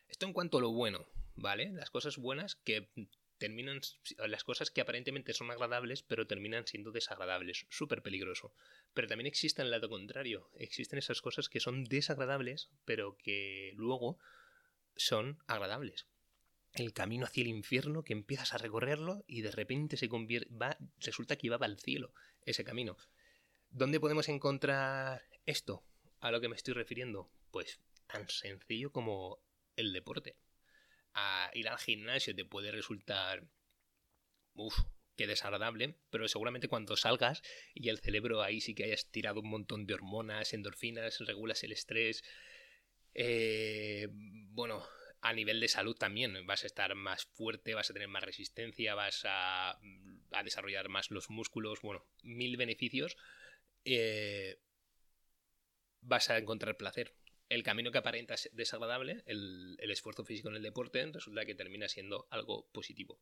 Esto 0.09 0.27
en 0.27 0.33
cuanto 0.33 0.59
a 0.59 0.61
lo 0.61 0.71
bueno, 0.71 1.07
¿vale? 1.35 1.71
Las 1.73 1.91
cosas 1.91 2.19
buenas 2.19 2.57
que 2.57 2.91
terminan 3.39 3.81
las 4.27 4.45
cosas 4.45 4.71
que 4.71 4.81
aparentemente 4.81 5.33
son 5.33 5.51
agradables, 5.51 6.03
pero 6.03 6.27
terminan 6.27 6.67
siendo 6.67 6.93
desagradables. 6.93 7.67
Súper 7.69 8.03
peligroso. 8.03 8.55
Pero 8.93 9.09
también 9.09 9.27
existe 9.27 9.63
el 9.63 9.71
lado 9.71 9.89
contrario. 9.89 10.49
Existen 10.55 10.99
esas 10.99 11.21
cosas 11.21 11.49
que 11.49 11.61
son 11.61 11.85
desagradables, 11.85 12.71
pero 12.85 13.17
que 13.19 13.73
luego 13.75 14.19
son 14.97 15.43
agradables. 15.47 16.07
El 16.73 16.93
camino 16.93 17.27
hacia 17.27 17.43
el 17.43 17.49
infierno 17.49 18.03
que 18.03 18.13
empiezas 18.13 18.55
a 18.55 18.59
recorrerlo 18.59 19.25
y 19.27 19.43
de 19.43 19.51
repente 19.51 19.97
se 19.97 20.09
convierte, 20.09 20.53
va, 20.55 20.77
resulta 20.99 21.37
que 21.37 21.47
iba 21.47 21.57
al 21.57 21.79
cielo 21.79 22.13
ese 22.47 22.65
camino. 22.65 22.97
¿Dónde 23.71 24.01
podemos 24.01 24.29
encontrar 24.29 25.23
esto? 25.47 25.85
A 26.25 26.31
lo 26.31 26.41
que 26.41 26.49
me 26.49 26.57
estoy 26.57 26.73
refiriendo. 26.73 27.31
Pues 27.51 27.81
tan 28.07 28.27
sencillo 28.31 28.91
como 28.91 29.43
el 29.77 29.93
deporte 29.93 30.39
a 31.13 31.51
ir 31.53 31.69
al 31.69 31.77
gimnasio 31.77 32.35
te 32.35 32.47
puede 32.47 32.73
resultar, 32.73 33.45
uff, 34.55 34.75
que 35.17 35.27
desagradable, 35.27 35.99
pero 36.09 36.27
seguramente 36.27 36.67
cuando 36.67 36.97
salgas 36.97 37.43
y 37.75 37.91
el 37.91 37.99
cerebro 37.99 38.41
ahí 38.41 38.63
sí 38.63 38.75
que 38.75 38.85
hayas 38.85 39.11
tirado 39.11 39.41
un 39.41 39.51
montón 39.51 39.87
de 39.87 39.93
hormonas, 39.93 40.55
endorfinas, 40.55 41.21
regulas 41.21 41.63
el 41.63 41.73
estrés, 41.73 42.25
eh, 43.13 44.09
bueno, 44.11 44.83
a 45.21 45.35
nivel 45.35 45.61
de 45.61 45.69
salud 45.69 45.95
también 45.95 46.47
vas 46.47 46.65
a 46.65 46.69
estar 46.69 46.95
más 46.95 47.27
fuerte, 47.27 47.75
vas 47.75 47.91
a 47.91 47.93
tener 47.93 48.09
más 48.09 48.25
resistencia, 48.25 48.95
vas 48.95 49.25
a, 49.27 49.79
desarrollar 50.43 50.89
más 50.89 51.11
los 51.11 51.29
músculos, 51.29 51.83
bueno, 51.83 52.07
mil 52.23 52.57
beneficios. 52.57 53.19
Eh, 53.85 54.59
vas 56.05 56.31
a 56.31 56.39
encontrar 56.39 56.77
placer. 56.77 57.15
El 57.49 57.63
camino 57.63 57.91
que 57.91 57.99
aparenta 57.99 58.35
desagradable, 58.53 59.23
el, 59.27 59.77
esfuerzo 59.81 60.25
físico 60.25 60.49
en 60.49 60.57
el 60.57 60.63
deporte, 60.63 61.05
resulta 61.13 61.45
que 61.45 61.55
termina 61.55 61.89
siendo 61.89 62.27
algo 62.31 62.69
positivo. 62.73 63.21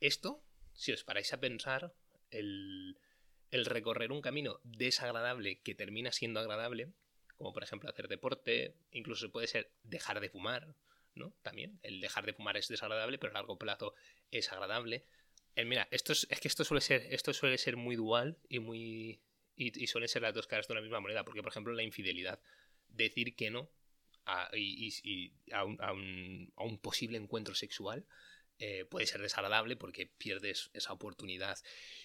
Esto, 0.00 0.42
si 0.74 0.92
os 0.92 1.04
paráis 1.04 1.32
a 1.32 1.40
pensar, 1.40 1.94
el, 2.30 2.98
recorrer 3.50 4.12
un 4.12 4.20
camino 4.20 4.60
desagradable 4.64 5.60
que 5.62 5.74
termina 5.74 6.12
siendo 6.12 6.40
agradable, 6.40 6.92
como 7.36 7.52
por 7.52 7.62
ejemplo 7.62 7.88
hacer 7.88 8.08
deporte, 8.08 8.74
incluso 8.90 9.30
puede 9.30 9.46
ser 9.46 9.72
dejar 9.82 10.20
de 10.20 10.28
fumar, 10.28 10.74
¿no? 11.14 11.34
También, 11.42 11.80
el 11.82 12.00
dejar 12.00 12.26
de 12.26 12.34
fumar 12.34 12.58
es 12.58 12.68
desagradable, 12.68 13.18
pero 13.18 13.30
a 13.30 13.34
largo 13.34 13.58
plazo 13.58 13.94
es 14.30 14.52
agradable. 14.52 15.06
Eh, 15.54 15.64
mira, 15.64 15.88
esto 15.90 16.12
es, 16.12 16.26
que 16.26 16.48
esto 16.48 16.64
suele 16.64 16.82
ser, 16.82 17.06
esto 17.10 17.32
suele 17.32 17.56
ser 17.56 17.76
muy 17.76 17.96
dual 17.96 18.38
y 18.48 18.58
muy. 18.58 19.22
Y, 19.56 19.86
suelen 19.86 20.08
ser 20.08 20.22
las 20.22 20.34
dos 20.34 20.46
caras 20.46 20.68
de 20.68 20.74
una 20.74 20.82
misma 20.82 21.00
moneda. 21.00 21.24
Porque, 21.24 21.42
por 21.42 21.50
ejemplo, 21.50 21.72
la 21.72 21.82
infidelidad. 21.82 22.40
Decir 22.88 23.34
que 23.34 23.50
no 23.50 23.70
a, 24.26 24.50
un, 25.62 26.78
posible 26.82 27.16
encuentro 27.16 27.54
sexual 27.54 28.06
eh, 28.58 28.84
puede 28.84 29.06
ser 29.06 29.20
desagradable 29.20 29.76
porque 29.76 30.06
pierdes 30.06 30.70
esa 30.74 30.92
oportunidad 30.92 31.58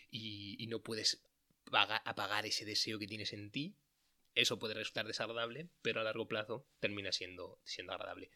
y, 0.10 0.66
no 0.68 0.82
puedes 0.82 1.24
apagar 1.72 2.46
ese 2.46 2.66
deseo 2.66 3.00
que 3.00 3.08
tienes 3.08 3.34
en 3.34 3.52
ti. 3.52 3.76
Eso 4.34 4.60
puede 4.60 4.76
resultar 4.76 5.08
desagradable, 5.08 5.68
pero 5.82 6.00
a 6.00 6.04
largo 6.04 6.28
plazo 6.28 6.66
termina 6.80 7.12
siendo, 7.12 7.60
siendo 7.66 7.94
agradable. 7.94 8.32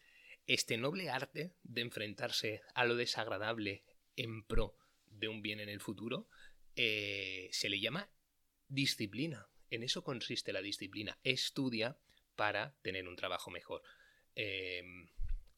Este 0.46 0.76
noble 0.76 1.08
arte 1.08 1.54
de 1.62 1.80
enfrentarse 1.80 2.60
a 2.74 2.84
lo 2.84 2.96
desagradable 2.96 3.82
en 4.16 4.44
pro 4.44 4.76
de 5.06 5.28
un 5.28 5.42
bien 5.42 5.60
en 5.60 5.68
el 5.68 5.80
futuro 5.80 6.28
eh, 6.76 7.48
se 7.52 7.70
le 7.70 7.80
llama 7.80 8.10
disciplina. 8.68 9.48
En 9.70 9.82
eso 9.82 10.02
consiste 10.02 10.52
la 10.52 10.62
disciplina. 10.62 11.18
Estudia 11.24 11.98
para 12.36 12.74
tener 12.82 13.08
un 13.08 13.16
trabajo 13.16 13.50
mejor. 13.50 13.82
Em, 14.34 15.08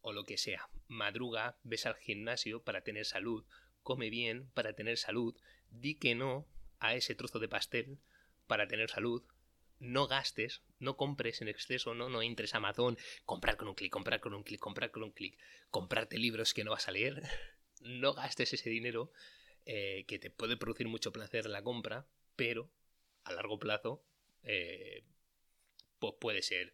o 0.00 0.12
lo 0.12 0.24
que 0.24 0.38
sea. 0.38 0.68
Madruga, 0.86 1.58
ves 1.62 1.86
al 1.86 1.96
gimnasio 1.96 2.62
para 2.62 2.82
tener 2.82 3.04
salud. 3.04 3.44
Come 3.82 4.10
bien 4.10 4.50
para 4.54 4.74
tener 4.74 4.96
salud. 4.98 5.36
Di 5.70 5.94
que 5.94 6.14
no 6.14 6.46
a 6.78 6.94
ese 6.94 7.14
trozo 7.14 7.38
de 7.38 7.48
pastel 7.48 7.98
para 8.46 8.68
tener 8.68 8.88
salud 8.88 9.22
no 9.80 10.08
gastes, 10.08 10.62
no 10.78 10.96
compres 10.96 11.40
en 11.40 11.48
exceso, 11.48 11.94
no, 11.94 12.08
no 12.08 12.22
entres 12.22 12.54
a 12.54 12.58
Amazon, 12.58 12.98
comprar 13.24 13.56
con 13.56 13.68
un 13.68 13.74
clic, 13.74 13.92
comprar 13.92 14.20
con 14.20 14.34
un 14.34 14.42
clic, 14.42 14.60
comprar 14.60 14.90
con 14.90 15.02
un 15.02 15.12
clic, 15.12 15.38
comprarte 15.70 16.18
libros 16.18 16.54
que 16.54 16.64
no 16.64 16.72
vas 16.72 16.88
a 16.88 16.92
leer, 16.92 17.22
no 17.80 18.14
gastes 18.14 18.52
ese 18.52 18.70
dinero 18.70 19.12
eh, 19.66 20.04
que 20.08 20.18
te 20.18 20.30
puede 20.30 20.56
producir 20.56 20.88
mucho 20.88 21.12
placer 21.12 21.46
la 21.46 21.62
compra, 21.62 22.06
pero 22.36 22.70
a 23.28 23.34
largo 23.34 23.58
plazo 23.58 24.02
eh, 24.42 25.04
pues 25.98 26.14
puede 26.20 26.42
ser 26.42 26.72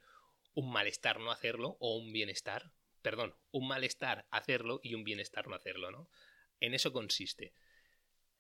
un 0.55 0.73
malestar 0.73 1.21
no 1.21 1.31
hacerlo 1.31 1.77
o 1.81 1.97
un 1.97 2.13
bienestar, 2.13 2.73
perdón, 3.03 3.35
un 3.51 3.69
malestar 3.69 4.27
hacerlo 4.31 4.81
y 4.83 4.95
un 4.95 5.05
bienestar 5.05 5.49
no 5.49 5.57
hacerlo, 5.57 5.91
¿no? 5.91 6.09
En 6.61 6.75
eso 6.75 6.93
consiste 6.93 7.53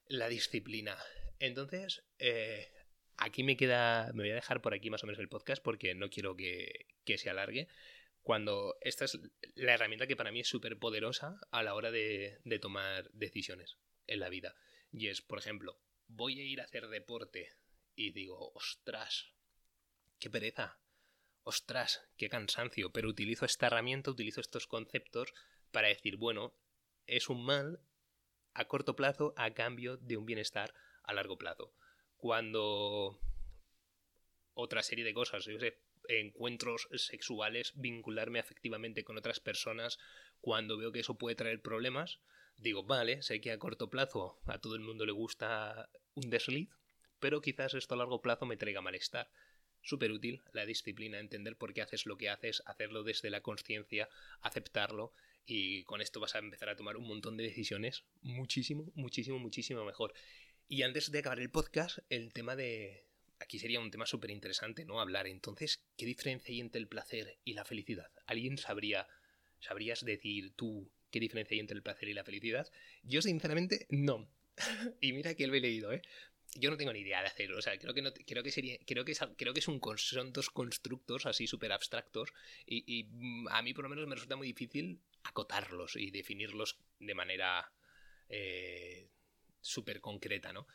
la 0.06 0.28
disciplina. 0.28 0.96
Entonces, 1.40 2.04
eh, 2.18 2.70
aquí 3.16 3.42
me 3.42 3.56
queda, 3.56 4.10
me 4.14 4.22
voy 4.22 4.30
a 4.30 4.36
dejar 4.36 4.62
por 4.62 4.74
aquí 4.74 4.90
más 4.90 5.02
o 5.02 5.06
menos 5.06 5.20
el 5.20 5.28
podcast 5.28 5.62
porque 5.62 5.94
no 5.94 6.10
quiero 6.10 6.36
que, 6.36 6.86
se 7.04 7.30
alargue. 7.30 7.68
Cuando 8.22 8.76
esta 8.80 9.04
es 9.04 9.18
la 9.54 9.74
herramienta 9.74 10.06
que 10.06 10.16
para 10.16 10.32
mí 10.32 10.40
es 10.40 10.48
súper 10.48 10.78
poderosa 10.78 11.38
a 11.50 11.62
la 11.62 11.74
hora 11.74 11.90
de, 11.90 12.38
de 12.44 12.58
tomar 12.58 13.10
decisiones 13.12 13.76
en 14.06 14.20
la 14.20 14.28
vida. 14.28 14.54
Y 14.92 15.08
es, 15.08 15.20
por 15.20 15.38
ejemplo, 15.38 15.78
voy 16.06 16.40
a 16.40 16.44
ir 16.44 16.60
a 16.60 16.64
hacer 16.64 16.88
deporte 16.88 17.50
y 17.94 18.12
digo, 18.12 18.52
ostras, 18.54 19.32
qué 20.18 20.30
pereza, 20.30 20.78
ostras, 21.42 22.02
qué 22.16 22.28
cansancio, 22.28 22.92
pero 22.92 23.08
utilizo 23.08 23.44
esta 23.44 23.66
herramienta, 23.66 24.10
utilizo 24.10 24.40
estos 24.40 24.66
conceptos 24.66 25.32
para 25.70 25.88
decir, 25.88 26.16
bueno, 26.16 26.54
es 27.06 27.28
un 27.28 27.44
mal 27.44 27.80
a 28.52 28.66
corto 28.66 28.96
plazo 28.96 29.34
a 29.36 29.52
cambio 29.52 29.96
de 29.96 30.16
un 30.16 30.26
bienestar 30.26 30.74
a 31.02 31.12
largo 31.12 31.36
plazo 31.36 31.74
cuando 32.24 33.20
otra 34.54 34.82
serie 34.82 35.04
de 35.04 35.12
cosas, 35.12 35.44
yo 35.44 35.58
sé, 35.58 35.78
encuentros 36.08 36.88
sexuales, 36.94 37.72
vincularme 37.76 38.38
afectivamente 38.38 39.04
con 39.04 39.18
otras 39.18 39.40
personas, 39.40 39.98
cuando 40.40 40.78
veo 40.78 40.90
que 40.90 41.00
eso 41.00 41.18
puede 41.18 41.36
traer 41.36 41.60
problemas, 41.60 42.20
digo, 42.56 42.82
vale, 42.82 43.20
sé 43.20 43.42
que 43.42 43.52
a 43.52 43.58
corto 43.58 43.90
plazo 43.90 44.40
a 44.46 44.58
todo 44.58 44.74
el 44.74 44.80
mundo 44.80 45.04
le 45.04 45.12
gusta 45.12 45.90
un 46.14 46.30
desliz, 46.30 46.70
pero 47.24 47.40
quizás 47.40 47.72
esto 47.72 47.94
a 47.94 47.96
largo 47.96 48.20
plazo 48.20 48.44
me 48.44 48.58
traiga 48.58 48.82
malestar. 48.82 49.30
Súper 49.80 50.12
útil 50.12 50.42
la 50.52 50.66
disciplina, 50.66 51.18
entender 51.18 51.56
por 51.56 51.72
qué 51.72 51.80
haces 51.80 52.04
lo 52.04 52.18
que 52.18 52.28
haces, 52.28 52.62
hacerlo 52.66 53.02
desde 53.02 53.30
la 53.30 53.40
conciencia, 53.40 54.10
aceptarlo 54.42 55.14
y 55.46 55.84
con 55.84 56.02
esto 56.02 56.20
vas 56.20 56.34
a 56.34 56.40
empezar 56.40 56.68
a 56.68 56.76
tomar 56.76 56.98
un 56.98 57.08
montón 57.08 57.38
de 57.38 57.44
decisiones 57.44 58.04
muchísimo, 58.20 58.92
muchísimo, 58.94 59.38
muchísimo 59.38 59.86
mejor. 59.86 60.12
Y 60.68 60.82
antes 60.82 61.10
de 61.10 61.20
acabar 61.20 61.40
el 61.40 61.50
podcast, 61.50 62.00
el 62.10 62.34
tema 62.34 62.56
de... 62.56 63.06
Aquí 63.40 63.58
sería 63.58 63.80
un 63.80 63.90
tema 63.90 64.04
súper 64.04 64.30
interesante, 64.30 64.84
¿no? 64.84 65.00
Hablar. 65.00 65.26
Entonces, 65.26 65.82
¿qué 65.96 66.04
diferencia 66.04 66.52
hay 66.52 66.60
entre 66.60 66.82
el 66.82 66.88
placer 66.88 67.38
y 67.42 67.54
la 67.54 67.64
felicidad? 67.64 68.10
¿Alguien 68.26 68.58
sabría... 68.58 69.08
¿Sabrías 69.60 70.04
decir 70.04 70.52
tú 70.56 70.92
qué 71.10 71.20
diferencia 71.20 71.54
hay 71.54 71.60
entre 71.60 71.76
el 71.76 71.82
placer 71.82 72.06
y 72.06 72.12
la 72.12 72.24
felicidad? 72.24 72.70
Yo, 73.02 73.22
sinceramente, 73.22 73.86
no. 73.88 74.28
y 75.00 75.14
mira 75.14 75.34
que 75.34 75.46
lo 75.46 75.54
he 75.54 75.60
leído, 75.60 75.90
¿eh? 75.90 76.02
Yo 76.54 76.70
no 76.70 76.76
tengo 76.76 76.92
ni 76.92 77.00
idea 77.00 77.20
de 77.20 77.28
hacerlo. 77.28 77.58
O 77.58 77.62
sea, 77.62 77.76
creo 77.78 77.94
que 77.94 78.02
no, 78.02 78.12
creo 78.12 78.42
que 78.42 78.50
sería. 78.50 78.78
Creo 78.86 79.04
que 79.04 79.14
creo 79.36 79.52
que 79.52 79.60
es 79.60 79.68
un, 79.68 79.80
son 79.96 80.32
dos 80.32 80.50
constructos 80.50 81.26
así 81.26 81.46
súper 81.46 81.72
abstractos. 81.72 82.30
Y, 82.66 82.84
y 82.86 83.04
mm, 83.04 83.48
a 83.48 83.62
mí, 83.62 83.74
por 83.74 83.84
lo 83.84 83.88
menos, 83.88 84.06
me 84.06 84.14
resulta 84.14 84.36
muy 84.36 84.46
difícil 84.46 85.00
acotarlos 85.24 85.96
y 85.96 86.10
definirlos 86.10 86.78
de 86.98 87.14
manera. 87.14 87.72
Eh, 88.28 89.10
súper 89.64 90.00
concreta, 90.00 90.52
¿no? 90.52 90.66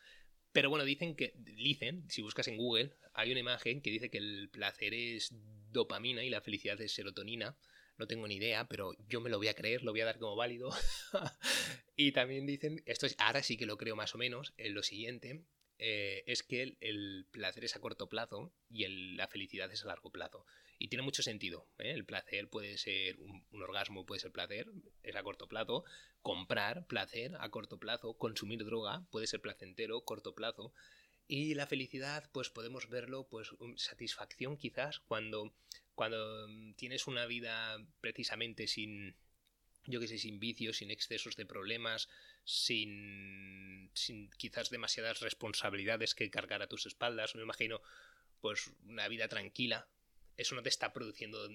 Pero 0.52 0.70
bueno, 0.70 0.84
dicen 0.84 1.16
que, 1.16 1.34
dicen, 1.36 2.10
si 2.10 2.22
buscas 2.22 2.48
en 2.48 2.58
Google, 2.58 2.96
hay 3.14 3.32
una 3.32 3.40
imagen 3.40 3.82
que 3.82 3.92
dice 3.92 4.10
que 4.10 4.18
el 4.18 4.50
placer 4.50 4.94
es 4.94 5.30
dopamina 5.72 6.24
y 6.24 6.30
la 6.30 6.42
felicidad 6.42 6.82
es 6.82 6.94
serotonina. 6.94 7.56
No 7.98 8.08
tengo 8.08 8.28
ni 8.28 8.36
idea, 8.36 8.68
pero 8.68 8.94
yo 9.08 9.22
me 9.22 9.30
lo 9.30 9.38
voy 9.38 9.50
a 9.50 9.54
creer, 9.54 9.84
lo 9.84 9.92
voy 9.92 10.02
a 10.02 10.06
dar 10.06 10.18
como 10.18 10.36
válido. 10.36 10.72
y 11.96 12.14
también 12.14 12.48
dicen, 12.48 12.82
esto 12.86 13.06
es, 13.06 13.16
ahora 13.20 13.44
sí 13.44 13.58
que 13.58 13.66
lo 13.66 13.78
creo 13.78 13.96
más 13.96 14.16
o 14.16 14.18
menos, 14.18 14.54
en 14.58 14.74
lo 14.74 14.82
siguiente, 14.82 15.44
eh, 15.82 16.24
es 16.28 16.44
que 16.44 16.76
el, 16.82 17.26
placer 17.32 17.64
es 17.64 17.76
a 17.78 17.80
corto 17.80 18.10
plazo 18.10 18.52
y 18.70 18.86
la 19.16 19.30
felicidad 19.30 19.72
es 19.72 19.84
a 19.84 19.88
largo 19.88 20.12
plazo. 20.12 20.46
Y 20.78 20.90
tiene 20.90 21.04
mucho 21.04 21.24
sentido. 21.24 21.68
¿eh? 21.78 21.92
El 21.92 22.06
placer 22.06 22.50
puede 22.50 22.78
ser 22.78 23.18
un, 23.20 23.64
orgasmo, 23.64 24.06
puede 24.06 24.20
ser 24.20 24.32
placer, 24.32 24.68
es 25.04 25.16
a 25.16 25.24
corto 25.24 25.48
plazo. 25.48 25.86
Comprar, 26.22 26.86
placer 26.86 27.36
a 27.40 27.50
corto 27.50 27.80
plazo. 27.80 28.18
Consumir 28.18 28.64
droga 28.66 29.06
puede 29.10 29.28
ser 29.28 29.40
placentero, 29.40 30.02
corto 30.02 30.36
plazo. 30.36 30.74
Y 31.28 31.54
la 31.56 31.68
felicidad, 31.68 32.30
pues 32.34 32.50
podemos 32.50 32.90
verlo, 32.90 33.28
pues 33.30 33.50
satisfacción 33.78 34.58
quizás 34.58 35.00
cuando, 35.00 35.54
cuando 35.96 36.48
tienes 36.76 37.08
una 37.08 37.26
vida 37.26 37.78
precisamente 38.02 38.68
sin, 38.68 39.16
yo 39.86 40.00
que 40.00 40.08
sé, 40.08 40.18
sin 40.18 40.40
vicios, 40.40 40.78
sin 40.78 40.92
excesos 40.92 41.36
de 41.36 41.46
problemas, 41.46 42.10
sin, 42.50 43.92
sin 43.94 44.32
quizás 44.32 44.72
demasiadas 44.72 45.20
responsabilidades 45.20 46.16
que 46.16 46.32
cargar 46.32 46.64
a 46.64 46.68
tus 46.68 46.88
espaldas. 46.88 47.36
Me 47.36 47.44
imagino, 47.44 47.80
pues, 48.42 48.72
una 48.86 49.08
vida 49.08 49.28
tranquila, 49.28 49.88
eso 50.36 50.56
no 50.56 50.64
te 50.64 50.70
está 50.70 50.92
produciendo 50.92 51.48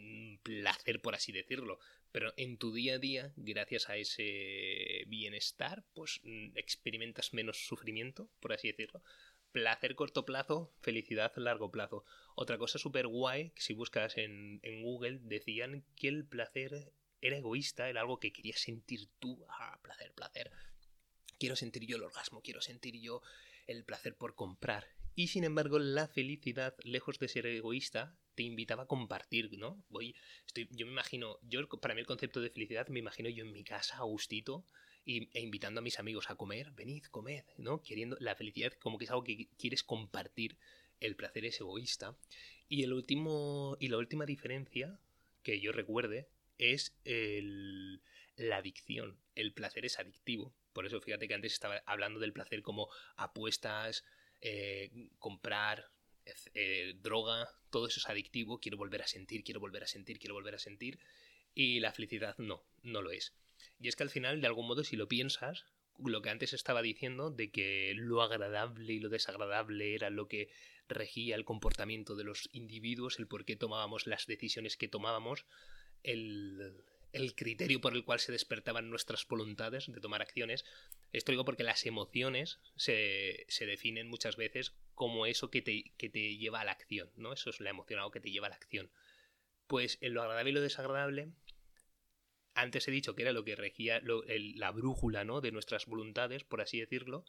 placer, 0.44 1.00
por 1.00 1.16
así 1.16 1.32
decirlo, 1.32 1.80
pero 2.12 2.32
en 2.36 2.58
tu 2.58 2.72
día 2.72 2.94
a 2.94 2.98
día, 2.98 3.32
gracias 3.34 3.88
a 3.88 3.96
ese 3.96 5.04
bienestar, 5.08 5.84
pues 5.94 6.20
mm, 6.22 6.56
experimentas 6.56 7.34
menos 7.34 7.66
sufrimiento, 7.66 8.30
por 8.38 8.52
así 8.52 8.68
decirlo. 8.68 9.02
Placer 9.50 9.96
corto 9.96 10.24
plazo, 10.24 10.72
felicidad 10.80 11.32
largo 11.36 11.72
plazo. 11.72 12.04
Otra 12.36 12.56
cosa 12.58 12.78
súper 12.78 13.08
guay, 13.08 13.50
que 13.50 13.62
si 13.62 13.72
buscas 13.72 14.16
en, 14.16 14.60
en 14.62 14.82
Google, 14.82 15.18
decían 15.22 15.84
que 15.96 16.08
el 16.08 16.24
placer 16.24 16.92
era 17.20 17.38
egoísta, 17.38 17.88
era 17.88 18.02
algo 18.02 18.20
que 18.20 18.32
querías 18.32 18.60
sentir 18.60 19.08
tú. 19.18 19.44
Ah, 19.48 19.80
placer, 19.82 20.12
placer. 20.12 20.50
Quiero 21.44 21.56
sentir 21.56 21.84
yo 21.84 21.96
el 21.96 22.02
orgasmo, 22.04 22.40
quiero 22.40 22.62
sentir 22.62 22.98
yo 22.98 23.20
el 23.66 23.84
placer 23.84 24.16
por 24.16 24.34
comprar. 24.34 24.88
Y 25.14 25.28
sin 25.28 25.44
embargo, 25.44 25.78
la 25.78 26.08
felicidad, 26.08 26.74
lejos 26.84 27.18
de 27.18 27.28
ser 27.28 27.44
egoísta, 27.44 28.16
te 28.34 28.44
invitaba 28.44 28.84
a 28.84 28.86
compartir, 28.86 29.50
¿no? 29.58 29.84
Voy, 29.90 30.16
estoy, 30.46 30.70
yo 30.70 30.86
me 30.86 30.92
imagino, 30.92 31.38
yo 31.42 31.68
para 31.68 31.94
mí 31.94 32.00
el 32.00 32.06
concepto 32.06 32.40
de 32.40 32.48
felicidad 32.48 32.88
me 32.88 33.00
imagino 33.00 33.28
yo 33.28 33.44
en 33.44 33.52
mi 33.52 33.62
casa, 33.62 33.98
a 33.98 34.04
gustito, 34.04 34.64
e 35.04 35.28
invitando 35.34 35.80
a 35.80 35.82
mis 35.82 35.98
amigos 35.98 36.30
a 36.30 36.34
comer, 36.36 36.70
venid, 36.70 37.04
comed, 37.10 37.44
¿no? 37.58 37.82
Queriendo 37.82 38.16
la 38.20 38.34
felicidad 38.36 38.72
como 38.80 38.96
que 38.96 39.04
es 39.04 39.10
algo 39.10 39.24
que 39.24 39.50
quieres 39.58 39.82
compartir, 39.82 40.56
el 40.98 41.14
placer 41.14 41.44
es 41.44 41.60
egoísta. 41.60 42.16
Y 42.70 42.84
el 42.84 42.94
último, 42.94 43.76
y 43.80 43.88
la 43.88 43.98
última 43.98 44.24
diferencia 44.24 44.98
que 45.42 45.60
yo 45.60 45.72
recuerde 45.72 46.26
es 46.56 46.96
el, 47.04 48.00
la 48.36 48.56
adicción. 48.56 49.18
El 49.34 49.52
placer 49.52 49.84
es 49.84 49.98
adictivo. 49.98 50.54
Por 50.74 50.84
eso 50.84 51.00
fíjate 51.00 51.26
que 51.26 51.34
antes 51.34 51.54
estaba 51.54 51.82
hablando 51.86 52.20
del 52.20 52.34
placer 52.34 52.60
como 52.60 52.88
apuestas, 53.16 54.04
eh, 54.42 54.90
comprar, 55.18 55.86
eh, 56.54 56.94
droga, 57.00 57.48
todo 57.70 57.86
eso 57.86 58.00
es 58.00 58.08
adictivo, 58.08 58.58
quiero 58.58 58.76
volver 58.76 59.02
a 59.02 59.06
sentir, 59.06 59.44
quiero 59.44 59.60
volver 59.60 59.84
a 59.84 59.86
sentir, 59.86 60.18
quiero 60.18 60.34
volver 60.34 60.54
a 60.54 60.58
sentir, 60.58 60.98
y 61.54 61.80
la 61.80 61.92
felicidad 61.92 62.36
no, 62.38 62.62
no 62.82 63.00
lo 63.00 63.10
es. 63.10 63.34
Y 63.80 63.88
es 63.88 63.96
que 63.96 64.02
al 64.02 64.10
final, 64.10 64.40
de 64.40 64.46
algún 64.46 64.66
modo, 64.66 64.84
si 64.84 64.96
lo 64.96 65.08
piensas, 65.08 65.64
lo 65.98 66.22
que 66.22 66.30
antes 66.30 66.52
estaba 66.52 66.82
diciendo 66.82 67.30
de 67.30 67.50
que 67.50 67.92
lo 67.94 68.20
agradable 68.22 68.92
y 68.92 68.98
lo 68.98 69.08
desagradable 69.08 69.94
era 69.94 70.10
lo 70.10 70.28
que 70.28 70.48
regía 70.88 71.36
el 71.36 71.44
comportamiento 71.44 72.16
de 72.16 72.24
los 72.24 72.48
individuos, 72.52 73.18
el 73.18 73.28
por 73.28 73.44
qué 73.44 73.56
tomábamos 73.56 74.06
las 74.06 74.26
decisiones 74.26 74.76
que 74.76 74.88
tomábamos, 74.88 75.46
el, 76.02 76.74
el 77.14 77.34
criterio 77.34 77.80
por 77.80 77.94
el 77.94 78.04
cual 78.04 78.18
se 78.18 78.32
despertaban 78.32 78.90
nuestras 78.90 79.26
voluntades 79.26 79.90
de 79.90 80.00
tomar 80.00 80.20
acciones. 80.20 80.64
Esto 81.12 81.32
digo 81.32 81.44
porque 81.44 81.62
las 81.62 81.86
emociones 81.86 82.60
se, 82.76 83.46
se 83.48 83.66
definen 83.66 84.08
muchas 84.08 84.36
veces 84.36 84.76
como 84.94 85.24
eso 85.26 85.50
que 85.50 85.62
te, 85.62 85.94
que 85.96 86.10
te, 86.10 86.36
lleva 86.36 86.60
a 86.60 86.64
la 86.64 86.72
acción, 86.72 87.10
¿no? 87.16 87.32
Eso 87.32 87.50
es 87.50 87.60
la 87.60 87.70
emoción, 87.70 88.00
algo 88.00 88.10
que 88.10 88.20
te 88.20 88.30
lleva 88.30 88.48
a 88.48 88.50
la 88.50 88.56
acción. 88.56 88.90
Pues 89.66 89.98
en 90.00 90.14
lo 90.14 90.22
agradable 90.22 90.50
y 90.50 90.54
lo 90.54 90.60
desagradable, 90.60 91.32
antes 92.54 92.86
he 92.88 92.90
dicho 92.90 93.14
que 93.14 93.22
era 93.22 93.32
lo 93.32 93.44
que 93.44 93.56
regía 93.56 94.02
la 94.02 94.70
brújula, 94.72 95.24
¿no? 95.24 95.40
De 95.40 95.52
nuestras 95.52 95.86
voluntades, 95.86 96.44
por 96.44 96.60
así 96.60 96.80
decirlo. 96.80 97.24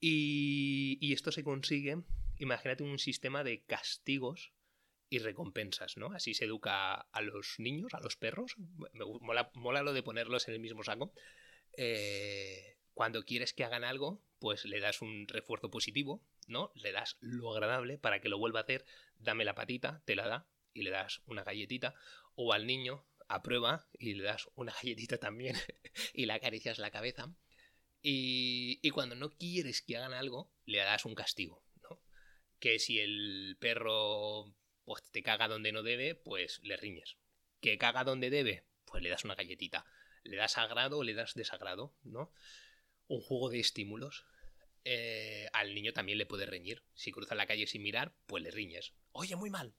Y, 0.00 0.98
y 1.00 1.12
esto 1.12 1.32
se 1.32 1.44
consigue, 1.44 2.02
imagínate 2.38 2.82
un 2.82 2.98
sistema 2.98 3.42
de 3.42 3.62
castigos 3.64 4.52
y 5.10 5.18
recompensas, 5.18 5.96
¿no? 5.96 6.12
Así 6.12 6.34
se 6.34 6.44
educa 6.44 6.94
a 6.94 7.20
los 7.20 7.56
niños, 7.58 7.92
a 7.92 8.00
los 8.00 8.16
perros. 8.16 8.54
Me 8.92 9.04
mola, 9.54 9.82
lo 9.82 9.92
de 9.92 10.04
ponerlos 10.04 10.46
en 10.46 10.54
el 10.54 10.60
mismo 10.60 10.84
saco. 10.84 11.12
Eh, 11.76 12.78
cuando 12.94 13.24
quieres 13.24 13.52
que 13.52 13.64
hagan 13.64 13.82
algo, 13.82 14.22
pues 14.38 14.64
le 14.64 14.78
das 14.78 15.02
un 15.02 15.26
refuerzo 15.26 15.68
positivo, 15.68 16.24
¿no? 16.46 16.70
Le 16.76 16.92
das 16.92 17.16
lo 17.20 17.52
agradable 17.52 17.98
para 17.98 18.20
que 18.20 18.28
lo 18.28 18.38
vuelva 18.38 18.60
a 18.60 18.62
hacer. 18.62 18.84
Dame 19.18 19.44
la 19.44 19.56
patita, 19.56 20.00
te 20.06 20.14
la 20.14 20.28
da 20.28 20.48
y 20.72 20.82
le 20.82 20.90
das 20.90 21.22
una 21.26 21.42
galletita. 21.42 21.94
O 22.36 22.52
al 22.52 22.66
niño, 22.66 23.04
aprueba 23.26 23.88
y 23.98 24.14
le 24.14 24.22
das 24.22 24.48
una 24.54 24.72
galletita 24.72 25.18
también 25.18 25.56
y 26.14 26.26
le 26.26 26.34
acaricias 26.34 26.78
la 26.78 26.92
cabeza. 26.92 27.34
Y, 28.00 28.78
y 28.80 28.90
cuando 28.90 29.16
no 29.16 29.30
quieres 29.30 29.82
que 29.82 29.96
hagan 29.96 30.14
algo, 30.14 30.52
le 30.66 30.78
das 30.78 31.04
un 31.04 31.16
castigo, 31.16 31.64
¿no? 31.82 32.00
Que 32.60 32.78
si 32.78 33.00
el 33.00 33.56
perro 33.58 34.54
pues 34.90 35.08
te 35.12 35.22
caga 35.22 35.46
donde 35.46 35.70
no 35.70 35.84
debe, 35.84 36.16
pues 36.16 36.58
le 36.64 36.76
riñes. 36.76 37.16
Que 37.60 37.78
caga 37.78 38.02
donde 38.02 38.28
debe, 38.28 38.64
pues 38.86 39.04
le 39.04 39.08
das 39.08 39.24
una 39.24 39.36
galletita. 39.36 39.86
Le 40.24 40.36
das 40.36 40.58
agrado 40.58 40.98
o 40.98 41.04
le 41.04 41.14
das 41.14 41.34
desagrado, 41.34 41.94
¿no? 42.02 42.32
Un 43.06 43.20
juego 43.20 43.50
de 43.50 43.60
estímulos. 43.60 44.24
Eh, 44.82 45.46
al 45.52 45.76
niño 45.76 45.92
también 45.92 46.18
le 46.18 46.26
puede 46.26 46.44
reñir. 46.44 46.82
Si 46.94 47.12
cruza 47.12 47.36
la 47.36 47.46
calle 47.46 47.68
sin 47.68 47.84
mirar, 47.84 48.16
pues 48.26 48.42
le 48.42 48.50
riñes. 48.50 48.92
Oye, 49.12 49.36
muy 49.36 49.48
mal. 49.48 49.76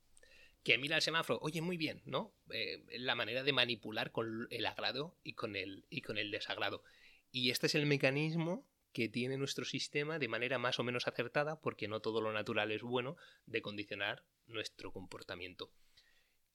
Que 0.64 0.78
mira 0.78 0.96
el 0.96 1.02
semáforo, 1.02 1.40
oye, 1.42 1.60
muy 1.60 1.76
bien, 1.76 2.02
¿no? 2.06 2.34
Eh, 2.50 2.82
la 2.92 3.16
manera 3.16 3.44
de 3.44 3.52
manipular 3.52 4.14
con 4.14 4.48
el 4.50 4.66
agrado 4.66 5.20
y 5.26 5.34
con 5.34 5.58
el, 5.58 5.86
y 5.90 6.04
con 6.04 6.20
el 6.20 6.32
desagrado. 6.32 6.86
Y 7.34 7.50
este 7.50 7.68
es 7.68 7.76
el 7.76 7.86
mecanismo 7.86 8.66
que 8.94 9.10
tiene 9.10 9.38
nuestro 9.38 9.66
sistema 9.66 10.20
de 10.20 10.30
manera 10.30 10.58
más 10.58 10.80
o 10.80 10.84
menos 10.84 11.06
acertada, 11.06 11.60
porque 11.60 11.90
no 11.90 12.00
todo 12.00 12.22
lo 12.22 12.32
natural 12.32 12.72
es 12.72 12.82
bueno, 12.82 13.18
de 13.46 13.62
condicionar 13.62 14.24
nuestro 14.52 14.92
comportamiento. 14.92 15.72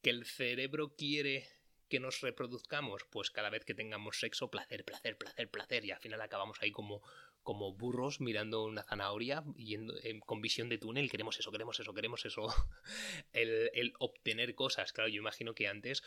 ¿Que 0.03 0.11
el 0.11 0.25
cerebro 0.25 0.95
quiere 0.97 1.49
que 1.88 2.00
nos 2.00 2.21
reproduzcamos? 2.21 3.05
Pues 3.11 3.31
cada 3.31 3.50
vez 3.50 3.65
que 3.65 3.75
tengamos 3.75 4.19
sexo, 4.19 4.50
placer, 4.50 4.85
placer, 4.85 5.17
placer, 5.17 5.50
placer, 5.50 5.85
y 5.85 5.91
al 5.91 6.00
final 6.00 6.21
acabamos 6.21 6.59
ahí 6.61 6.71
como, 6.71 7.03
como 7.43 7.73
burros 7.73 8.21
mirando 8.21 8.65
una 8.65 8.83
zanahoria 8.83 9.45
yendo, 9.57 9.95
con 10.25 10.41
visión 10.41 10.69
de 10.69 10.79
túnel, 10.79 11.11
queremos 11.11 11.38
eso, 11.38 11.50
queremos 11.50 11.81
eso, 11.81 11.95
queremos 11.95 12.25
eso. 12.25 12.47
el, 13.33 13.71
el 13.75 13.95
obtener 13.99 14.55
cosas, 14.55 14.93
claro, 14.93 15.09
yo 15.09 15.21
imagino 15.21 15.55
que 15.55 15.69
antes 15.69 16.03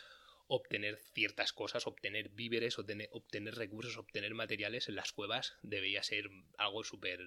obtener 0.52 0.98
ciertas 1.14 1.52
cosas, 1.52 1.86
obtener 1.86 2.30
víveres, 2.30 2.76
obtener, 2.78 3.08
obtener 3.12 3.54
recursos, 3.54 3.96
obtener 3.96 4.34
materiales 4.34 4.88
en 4.88 4.96
las 4.96 5.12
cuevas 5.12 5.56
debía 5.62 6.02
ser 6.02 6.28
algo 6.58 6.82
súper 6.82 7.20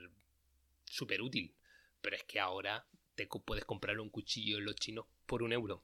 súper 0.85 1.21
útil. 1.21 1.55
Pero 2.01 2.17
es 2.17 2.23
que 2.23 2.39
ahora 2.39 2.85
puedes 3.45 3.65
comprar 3.65 3.99
un 3.99 4.09
cuchillo 4.09 4.57
en 4.57 4.65
los 4.65 4.75
chinos 4.75 5.05
por 5.25 5.43
un 5.43 5.53
euro. 5.53 5.83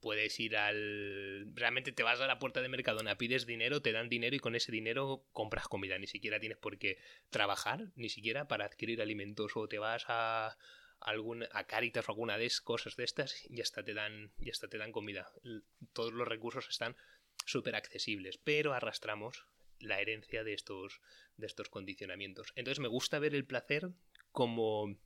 Puedes 0.00 0.40
ir 0.40 0.56
al... 0.56 1.54
Realmente 1.54 1.92
te 1.92 2.02
vas 2.02 2.20
a 2.20 2.26
la 2.26 2.40
puerta 2.40 2.60
de 2.60 2.68
Mercadona, 2.68 3.16
pides 3.16 3.46
dinero, 3.46 3.82
te 3.82 3.92
dan 3.92 4.08
dinero 4.08 4.34
y 4.34 4.40
con 4.40 4.56
ese 4.56 4.72
dinero 4.72 5.24
compras 5.32 5.68
comida. 5.68 5.96
Ni 5.98 6.08
siquiera 6.08 6.40
tienes 6.40 6.58
por 6.58 6.76
qué 6.78 6.98
trabajar, 7.30 7.92
ni 7.94 8.08
siquiera 8.08 8.48
para 8.48 8.64
adquirir 8.64 9.00
alimentos. 9.00 9.56
O 9.56 9.68
te 9.68 9.78
vas 9.78 10.04
a, 10.08 10.58
algún, 10.98 11.44
a 11.52 11.64
Caritas 11.64 12.08
o 12.08 12.12
alguna 12.12 12.36
de 12.36 12.50
cosas 12.64 12.96
de 12.96 13.04
estas 13.04 13.48
y 13.48 13.60
hasta 13.60 13.84
te 13.84 13.94
dan, 13.94 14.32
y 14.40 14.50
hasta 14.50 14.68
te 14.68 14.78
dan 14.78 14.90
comida. 14.90 15.30
Todos 15.92 16.12
los 16.12 16.26
recursos 16.26 16.68
están 16.68 16.96
súper 17.46 17.76
accesibles, 17.76 18.38
pero 18.38 18.72
arrastramos 18.72 19.46
la 19.78 20.00
herencia 20.00 20.44
de 20.44 20.54
estos, 20.54 21.00
de 21.36 21.46
estos 21.46 21.68
condicionamientos. 21.68 22.52
Entonces 22.54 22.80
me 22.80 22.88
gusta 22.88 23.18
ver 23.18 23.34
el 23.34 23.44
placer 23.44 23.90
como 24.30 24.96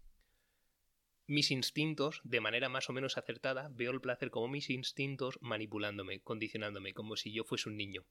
mis 1.26 1.50
instintos, 1.50 2.20
de 2.24 2.40
manera 2.40 2.68
más 2.68 2.88
o 2.88 2.92
menos 2.92 3.18
acertada, 3.18 3.68
veo 3.72 3.90
el 3.90 4.00
placer 4.00 4.30
como 4.30 4.48
mis 4.48 4.70
instintos 4.70 5.38
manipulándome, 5.40 6.20
condicionándome, 6.20 6.94
como 6.94 7.16
si 7.16 7.32
yo 7.32 7.44
fuese 7.44 7.68
un 7.68 7.76
niño. 7.76 8.04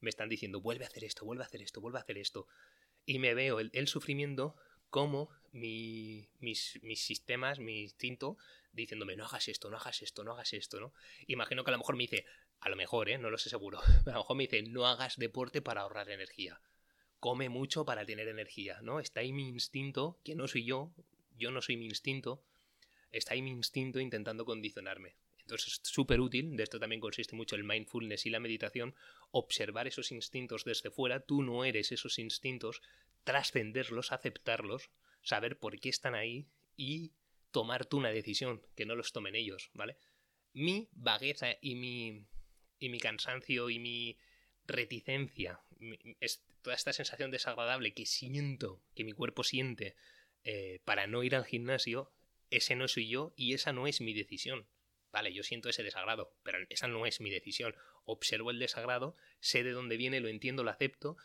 Me 0.00 0.10
están 0.10 0.28
diciendo, 0.28 0.60
vuelve 0.60 0.84
a 0.84 0.88
hacer 0.88 1.04
esto, 1.04 1.24
vuelve 1.24 1.44
a 1.44 1.46
hacer 1.46 1.62
esto, 1.62 1.80
vuelve 1.80 1.98
a 1.98 2.02
hacer 2.02 2.18
esto. 2.18 2.46
Y 3.04 3.18
me 3.18 3.34
veo 3.34 3.60
el, 3.60 3.88
sufrimiento 3.88 4.56
como 4.88 5.28
mi, 5.52 6.28
mis, 6.40 6.78
mis, 6.82 7.04
sistemas, 7.04 7.58
mi 7.58 7.82
instinto, 7.82 8.38
diciéndome, 8.72 9.16
no 9.16 9.26
hagas 9.26 9.48
esto, 9.48 9.70
no 9.70 9.76
hagas 9.76 10.02
esto, 10.02 10.24
no 10.24 10.32
hagas 10.32 10.52
esto, 10.54 10.80
¿no? 10.80 10.94
Imagino 11.26 11.64
que 11.64 11.70
a 11.70 11.72
lo 11.72 11.78
mejor 11.78 11.96
me 11.96 12.04
dice, 12.04 12.24
a 12.60 12.68
lo 12.68 12.76
mejor, 12.76 13.10
¿eh? 13.10 13.18
No 13.18 13.28
lo 13.28 13.38
sé 13.38 13.50
seguro, 13.50 13.80
a 14.06 14.10
lo 14.10 14.18
mejor 14.18 14.36
me 14.36 14.44
dice, 14.44 14.62
no 14.62 14.86
hagas 14.86 15.18
deporte 15.18 15.60
para 15.60 15.82
ahorrar 15.82 16.08
energía. 16.08 16.60
Come 17.20 17.48
mucho 17.48 17.84
para 17.84 18.06
tener 18.06 18.28
energía, 18.28 18.80
¿no? 18.82 18.98
Está 18.98 19.20
ahí 19.20 19.32
mi 19.32 19.48
instinto, 19.48 20.18
que 20.24 20.34
no 20.34 20.48
soy 20.48 20.64
yo, 20.64 20.92
yo 21.36 21.50
no 21.50 21.60
soy 21.60 21.76
mi 21.76 21.86
instinto, 21.86 22.42
está 23.12 23.34
ahí 23.34 23.42
mi 23.42 23.50
instinto 23.50 24.00
intentando 24.00 24.44
condicionarme. 24.44 25.14
Entonces 25.42 25.74
es 25.74 25.80
súper 25.82 26.20
útil, 26.20 26.56
de 26.56 26.62
esto 26.62 26.78
también 26.78 27.00
consiste 27.00 27.36
mucho 27.36 27.56
el 27.56 27.64
mindfulness 27.64 28.26
y 28.26 28.30
la 28.30 28.40
meditación, 28.40 28.94
observar 29.30 29.86
esos 29.86 30.12
instintos 30.12 30.64
desde 30.64 30.90
fuera, 30.90 31.20
tú 31.20 31.42
no 31.42 31.64
eres 31.64 31.92
esos 31.92 32.18
instintos, 32.18 32.80
trascenderlos, 33.24 34.12
aceptarlos, 34.12 34.90
saber 35.22 35.58
por 35.58 35.78
qué 35.78 35.88
están 35.88 36.14
ahí 36.14 36.46
y 36.76 37.12
tomar 37.50 37.86
tú 37.86 37.98
una 37.98 38.10
decisión, 38.10 38.62
que 38.74 38.86
no 38.86 38.94
los 38.94 39.12
tomen 39.12 39.34
ellos, 39.34 39.70
¿vale? 39.74 39.96
Mi 40.54 40.88
vagueza 40.92 41.56
y 41.60 41.74
mi, 41.74 42.24
y 42.78 42.88
mi 42.88 42.98
cansancio 42.98 43.68
y 43.68 43.78
mi 43.78 44.18
reticencia, 44.66 45.60
es 46.20 46.44
toda 46.62 46.76
esta 46.76 46.92
sensación 46.92 47.30
desagradable 47.30 47.92
que 47.92 48.06
siento, 48.06 48.80
que 48.94 49.04
mi 49.04 49.12
cuerpo 49.12 49.44
siente 49.44 49.96
eh, 50.44 50.80
para 50.84 51.06
no 51.06 51.22
ir 51.22 51.34
al 51.34 51.44
gimnasio, 51.44 52.12
ese 52.56 52.76
no 52.76 52.88
soy 52.88 53.08
yo 53.08 53.32
y 53.36 53.54
esa 53.54 53.72
no 53.72 53.86
es 53.86 54.00
mi 54.00 54.14
decisión. 54.14 54.66
Vale, 55.10 55.32
yo 55.32 55.42
siento 55.42 55.68
ese 55.68 55.82
desagrado, 55.82 56.34
pero 56.42 56.58
esa 56.70 56.88
no 56.88 57.04
es 57.04 57.20
mi 57.20 57.30
decisión. 57.30 57.74
Observo 58.04 58.50
el 58.50 58.58
desagrado, 58.58 59.16
sé 59.40 59.62
de 59.62 59.72
dónde 59.72 59.96
viene, 59.96 60.20
lo 60.20 60.28
entiendo, 60.28 60.64
lo 60.64 60.70
acepto 60.70 61.16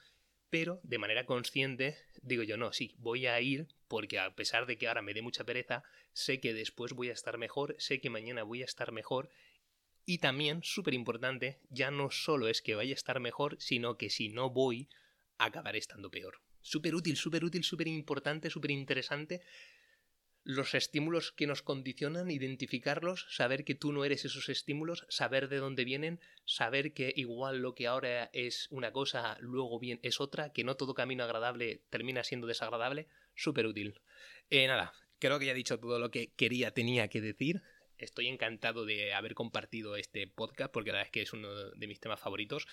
pero 0.49 0.79
de 0.83 0.97
manera 0.97 1.25
consciente 1.25 1.97
digo 2.21 2.43
yo, 2.43 2.57
no, 2.57 2.73
sí, 2.73 2.95
voy 2.97 3.27
a 3.27 3.39
ir 3.41 3.67
porque 3.87 4.19
a 4.19 4.35
pesar 4.35 4.65
de 4.65 4.77
que 4.77 4.87
ahora 4.87 5.01
me 5.01 5.13
dé 5.13 5.21
mucha 5.21 5.43
pereza, 5.43 5.83
sé 6.13 6.39
que 6.39 6.53
después 6.53 6.93
voy 6.93 7.09
a 7.09 7.13
estar 7.13 7.37
mejor, 7.37 7.75
sé 7.79 7.99
que 7.99 8.09
mañana 8.09 8.43
voy 8.43 8.61
a 8.61 8.65
estar 8.65 8.91
mejor 8.91 9.29
y 10.05 10.19
también, 10.19 10.63
súper 10.63 10.93
importante, 10.93 11.59
ya 11.69 11.91
no 11.91 12.11
solo 12.11 12.47
es 12.47 12.61
que 12.61 12.75
vaya 12.75 12.91
a 12.91 12.95
estar 12.95 13.19
mejor, 13.19 13.57
sino 13.59 13.97
que 13.97 14.09
si 14.09 14.29
no 14.29 14.49
voy, 14.49 14.87
acabaré 15.37 15.79
estando 15.79 16.09
peor. 16.09 16.39
Súper 16.61 16.95
útil, 16.95 17.17
súper 17.17 17.43
útil, 17.43 17.63
súper 17.63 17.87
importante, 17.89 18.49
súper 18.49 18.71
interesante 18.71 19.41
los 20.47 20.75
estímulos 20.75 21.33
que 21.33 21.45
nos 21.45 21.61
condicionan, 21.61 22.31
identificarlos, 22.31 23.27
saber 23.29 23.65
que 23.65 23.75
tú 23.75 23.91
no 23.91 24.05
eres 24.05 24.23
esos 24.23 24.47
estímulos, 24.47 25.05
saber 25.09 25.49
de 25.49 25.57
dónde 25.57 25.83
vienen, 25.83 26.21
saber 26.45 26.93
que 26.93 27.11
igual 27.17 27.57
lo 27.57 27.75
que 27.75 27.85
ahora 27.85 28.29
es 28.31 28.69
una 28.71 28.93
cosa, 28.93 29.37
luego 29.41 29.77
bien 29.77 29.99
es 30.03 30.21
otra, 30.21 30.53
que 30.53 30.63
no 30.63 30.77
todo 30.77 30.93
camino 30.93 31.25
agradable 31.25 31.81
termina 31.89 32.23
siendo 32.23 32.47
desagradable, 32.47 33.09
súper 33.35 33.65
útil. 33.65 33.99
Eh, 34.49 34.65
nada, 34.67 34.93
creo 35.19 35.37
que 35.37 35.47
ya 35.47 35.51
he 35.51 35.55
dicho 35.55 35.81
todo 35.81 35.99
lo 35.99 36.11
que 36.11 36.31
quería, 36.37 36.71
tenía 36.71 37.09
que 37.09 37.19
decir. 37.19 37.61
Estoy 37.97 38.29
encantado 38.29 38.85
de 38.85 39.13
haber 39.13 39.33
compartido 39.33 39.97
este 39.97 40.27
podcast 40.27 40.71
porque 40.71 40.91
la 40.91 40.99
verdad 40.99 41.07
es 41.07 41.11
que 41.11 41.21
es 41.23 41.33
uno 41.33 41.71
de 41.71 41.87
mis 41.87 41.99
temas 41.99 42.21
favoritos. 42.21 42.69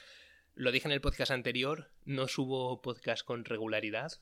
Lo 0.55 0.71
dije 0.71 0.87
en 0.87 0.93
el 0.93 1.01
podcast 1.01 1.33
anterior, 1.33 1.91
no 2.05 2.29
subo 2.29 2.81
podcast 2.83 3.25
con 3.25 3.45
regularidad, 3.45 4.13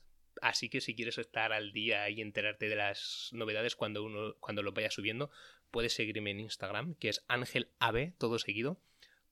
Así 0.41 0.69
que 0.69 0.81
si 0.81 0.95
quieres 0.95 1.17
estar 1.17 1.53
al 1.53 1.71
día 1.71 2.09
y 2.09 2.21
enterarte 2.21 2.67
de 2.67 2.75
las 2.75 3.29
novedades 3.31 3.75
cuando 3.75 4.03
uno 4.03 4.35
cuando 4.39 4.63
lo 4.63 4.71
vaya 4.71 4.91
subiendo, 4.91 5.29
puedes 5.71 5.93
seguirme 5.93 6.31
en 6.31 6.41
Instagram, 6.41 6.95
que 6.95 7.09
es 7.09 7.23
ángelab, 7.27 8.13
todo 8.17 8.39
seguido, 8.39 8.79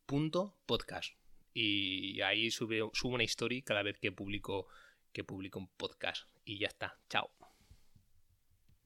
punto 0.06 0.56
podcast. 0.66 1.14
Y 1.54 2.22
ahí 2.22 2.50
sube, 2.52 2.82
subo 2.94 3.16
una 3.16 3.24
historia 3.24 3.62
cada 3.64 3.84
vez 3.84 3.98
que 4.00 4.12
publico, 4.12 4.68
que 5.12 5.24
publico 5.24 5.60
un 5.60 5.68
podcast. 5.68 6.28
Y 6.46 6.60
ya 6.60 6.68
está. 6.68 6.98
Chao. 7.10 7.41